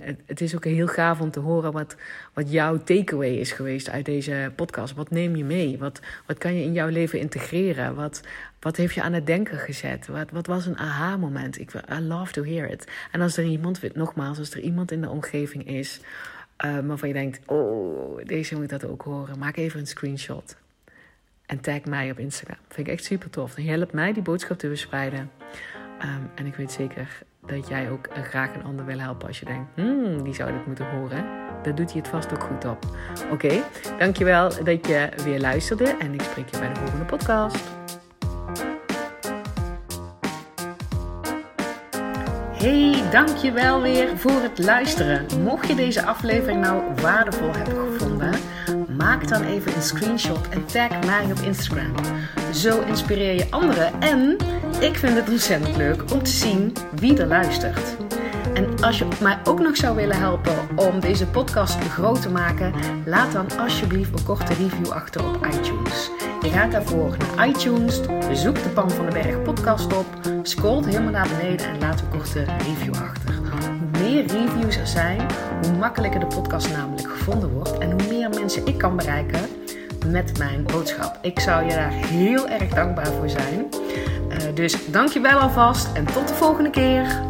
Het, 0.00 0.20
het, 0.26 0.40
is 0.40 0.54
ook 0.56 0.64
heel 0.64 0.86
gaaf 0.86 1.20
om 1.20 1.30
te 1.30 1.40
horen 1.40 1.72
wat, 1.72 1.96
wat 2.34 2.50
jouw 2.50 2.78
takeaway 2.78 3.34
is 3.34 3.52
geweest 3.52 3.90
uit 3.90 4.04
deze 4.04 4.52
podcast. 4.56 4.94
Wat 4.94 5.10
neem 5.10 5.36
je 5.36 5.44
mee? 5.44 5.78
Wat, 5.78 6.00
wat 6.26 6.38
kan 6.38 6.54
je 6.54 6.62
in 6.62 6.72
jouw 6.72 6.88
leven 6.88 7.18
integreren? 7.18 7.94
Wat, 7.94 8.20
wat 8.60 8.76
heeft 8.76 8.94
je 8.94 9.02
aan 9.02 9.12
het 9.12 9.26
denken 9.26 9.58
gezet? 9.58 10.06
Wat, 10.06 10.30
wat 10.30 10.46
was 10.46 10.66
een 10.66 10.78
aha-moment? 10.78 11.58
Ik, 11.58 11.72
I 11.74 12.00
love 12.00 12.32
to 12.32 12.44
hear 12.44 12.70
it. 12.70 12.86
En 13.10 13.20
als 13.20 13.36
er 13.36 13.44
iemand, 13.44 13.94
nogmaals, 13.94 14.38
als 14.38 14.54
er 14.54 14.60
iemand 14.60 14.92
in 14.92 15.00
de 15.00 15.08
omgeving 15.08 15.66
is 15.66 16.00
uh, 16.64 16.78
waarvan 16.86 17.08
je 17.08 17.14
denkt: 17.14 17.40
oh, 17.46 18.20
deze 18.24 18.56
moet 18.56 18.68
dat 18.68 18.84
ook 18.84 19.02
horen, 19.02 19.38
maak 19.38 19.56
even 19.56 19.80
een 19.80 19.86
screenshot. 19.86 20.56
En 21.46 21.60
tag 21.60 21.84
mij 21.84 22.10
op 22.10 22.18
Instagram. 22.18 22.58
Vind 22.68 22.86
ik 22.86 22.92
echt 22.92 23.04
super 23.04 23.30
tof. 23.30 23.54
Dan 23.54 23.64
helpt 23.64 23.92
mij 23.92 24.12
die 24.12 24.22
boodschap 24.22 24.58
te 24.58 24.68
verspreiden. 24.68 25.30
Um, 26.04 26.30
en 26.34 26.46
ik 26.46 26.54
weet 26.54 26.72
zeker 26.72 27.22
dat 27.46 27.68
jij 27.68 27.90
ook 27.90 28.08
graag 28.22 28.54
een 28.54 28.64
ander 28.64 28.84
wil 28.84 28.98
helpen 28.98 29.28
als 29.28 29.38
je 29.38 29.44
denkt, 29.44 29.70
hmm, 29.74 30.22
die 30.22 30.34
zou 30.34 30.52
dit 30.52 30.66
moeten 30.66 30.90
horen. 30.90 31.24
Dan 31.62 31.74
doet 31.74 31.92
hij 31.92 32.00
het 32.00 32.08
vast 32.08 32.32
ook 32.32 32.42
goed 32.42 32.64
op. 32.64 32.78
Oké, 33.30 33.62
dankjewel 33.98 34.48
dat 34.64 34.86
je 34.86 35.08
weer 35.24 35.40
luisterde 35.40 35.84
en 35.98 36.14
ik 36.14 36.22
spreek 36.22 36.48
je 36.48 36.58
bij 36.58 36.68
de 36.68 36.80
volgende 36.80 37.04
podcast. 37.04 37.68
Hey, 42.60 43.10
dankjewel 43.10 43.82
weer 43.82 44.18
voor 44.18 44.40
het 44.42 44.58
luisteren. 44.58 45.26
Mocht 45.42 45.66
je 45.66 45.74
deze 45.74 46.04
aflevering 46.04 46.60
nou 46.60 46.82
waardevol 47.00 47.52
hebben 47.52 47.92
gevonden, 47.92 48.34
maak 48.96 49.28
dan 49.28 49.42
even 49.42 49.74
een 49.74 49.82
screenshot 49.82 50.48
en 50.48 50.66
tag 50.66 51.06
mij 51.06 51.24
op 51.24 51.38
Instagram. 51.38 51.94
Zo 52.52 52.80
inspireer 52.80 53.34
je 53.34 53.46
anderen 53.50 54.00
en 54.00 54.36
ik 54.80 54.96
vind 54.96 55.16
het 55.16 55.28
ontzettend 55.28 55.76
leuk 55.76 56.12
om 56.12 56.22
te 56.22 56.30
zien 56.30 56.72
wie 56.94 57.18
er 57.18 57.26
luistert. 57.26 57.96
En 58.54 58.82
als 58.82 58.98
je 58.98 59.06
mij 59.20 59.38
ook 59.44 59.60
nog 59.60 59.76
zou 59.76 59.96
willen 59.96 60.18
helpen 60.18 60.54
om 60.76 61.00
deze 61.00 61.26
podcast 61.26 61.78
groot 61.78 62.22
te 62.22 62.28
maken, 62.28 62.72
laat 63.04 63.32
dan 63.32 63.58
alsjeblieft 63.58 64.18
een 64.18 64.24
korte 64.24 64.54
review 64.54 64.90
achter 64.90 65.24
op 65.28 65.46
iTunes. 65.46 66.10
Je 66.40 66.50
gaat 66.50 66.72
daarvoor 66.72 67.16
naar 67.18 67.48
iTunes, 67.48 68.00
zoek 68.32 68.62
de 68.62 68.68
Pan 68.68 68.90
van 68.90 69.06
de 69.06 69.12
Berg 69.12 69.42
podcast 69.42 69.96
op, 69.96 70.06
scrolt 70.42 70.84
helemaal 70.84 71.10
naar 71.10 71.28
beneden 71.38 71.66
en 71.66 71.78
laat 71.78 72.00
een 72.00 72.18
korte 72.18 72.44
review 72.44 72.94
achter. 72.94 73.34
Hoe 73.34 74.02
meer 74.02 74.26
reviews 74.26 74.76
er 74.76 74.86
zijn, 74.86 75.20
hoe 75.62 75.76
makkelijker 75.78 76.20
de 76.20 76.26
podcast 76.26 76.70
namelijk 76.72 77.10
gevonden 77.10 77.50
wordt 77.50 77.78
en 77.78 77.90
hoe 77.90 78.08
meer 78.08 78.28
mensen 78.28 78.66
ik 78.66 78.78
kan 78.78 78.96
bereiken 78.96 79.40
met 80.06 80.38
mijn 80.38 80.64
boodschap. 80.64 81.18
Ik 81.22 81.40
zou 81.40 81.64
je 81.64 81.74
daar 81.74 81.92
heel 81.92 82.48
erg 82.48 82.68
dankbaar 82.68 83.06
voor 83.06 83.28
zijn. 83.28 83.66
Uh, 84.40 84.54
dus 84.54 84.90
dankjewel 84.90 85.38
alvast 85.38 85.92
en 85.92 86.04
tot 86.04 86.28
de 86.28 86.34
volgende 86.34 86.70
keer. 86.70 87.29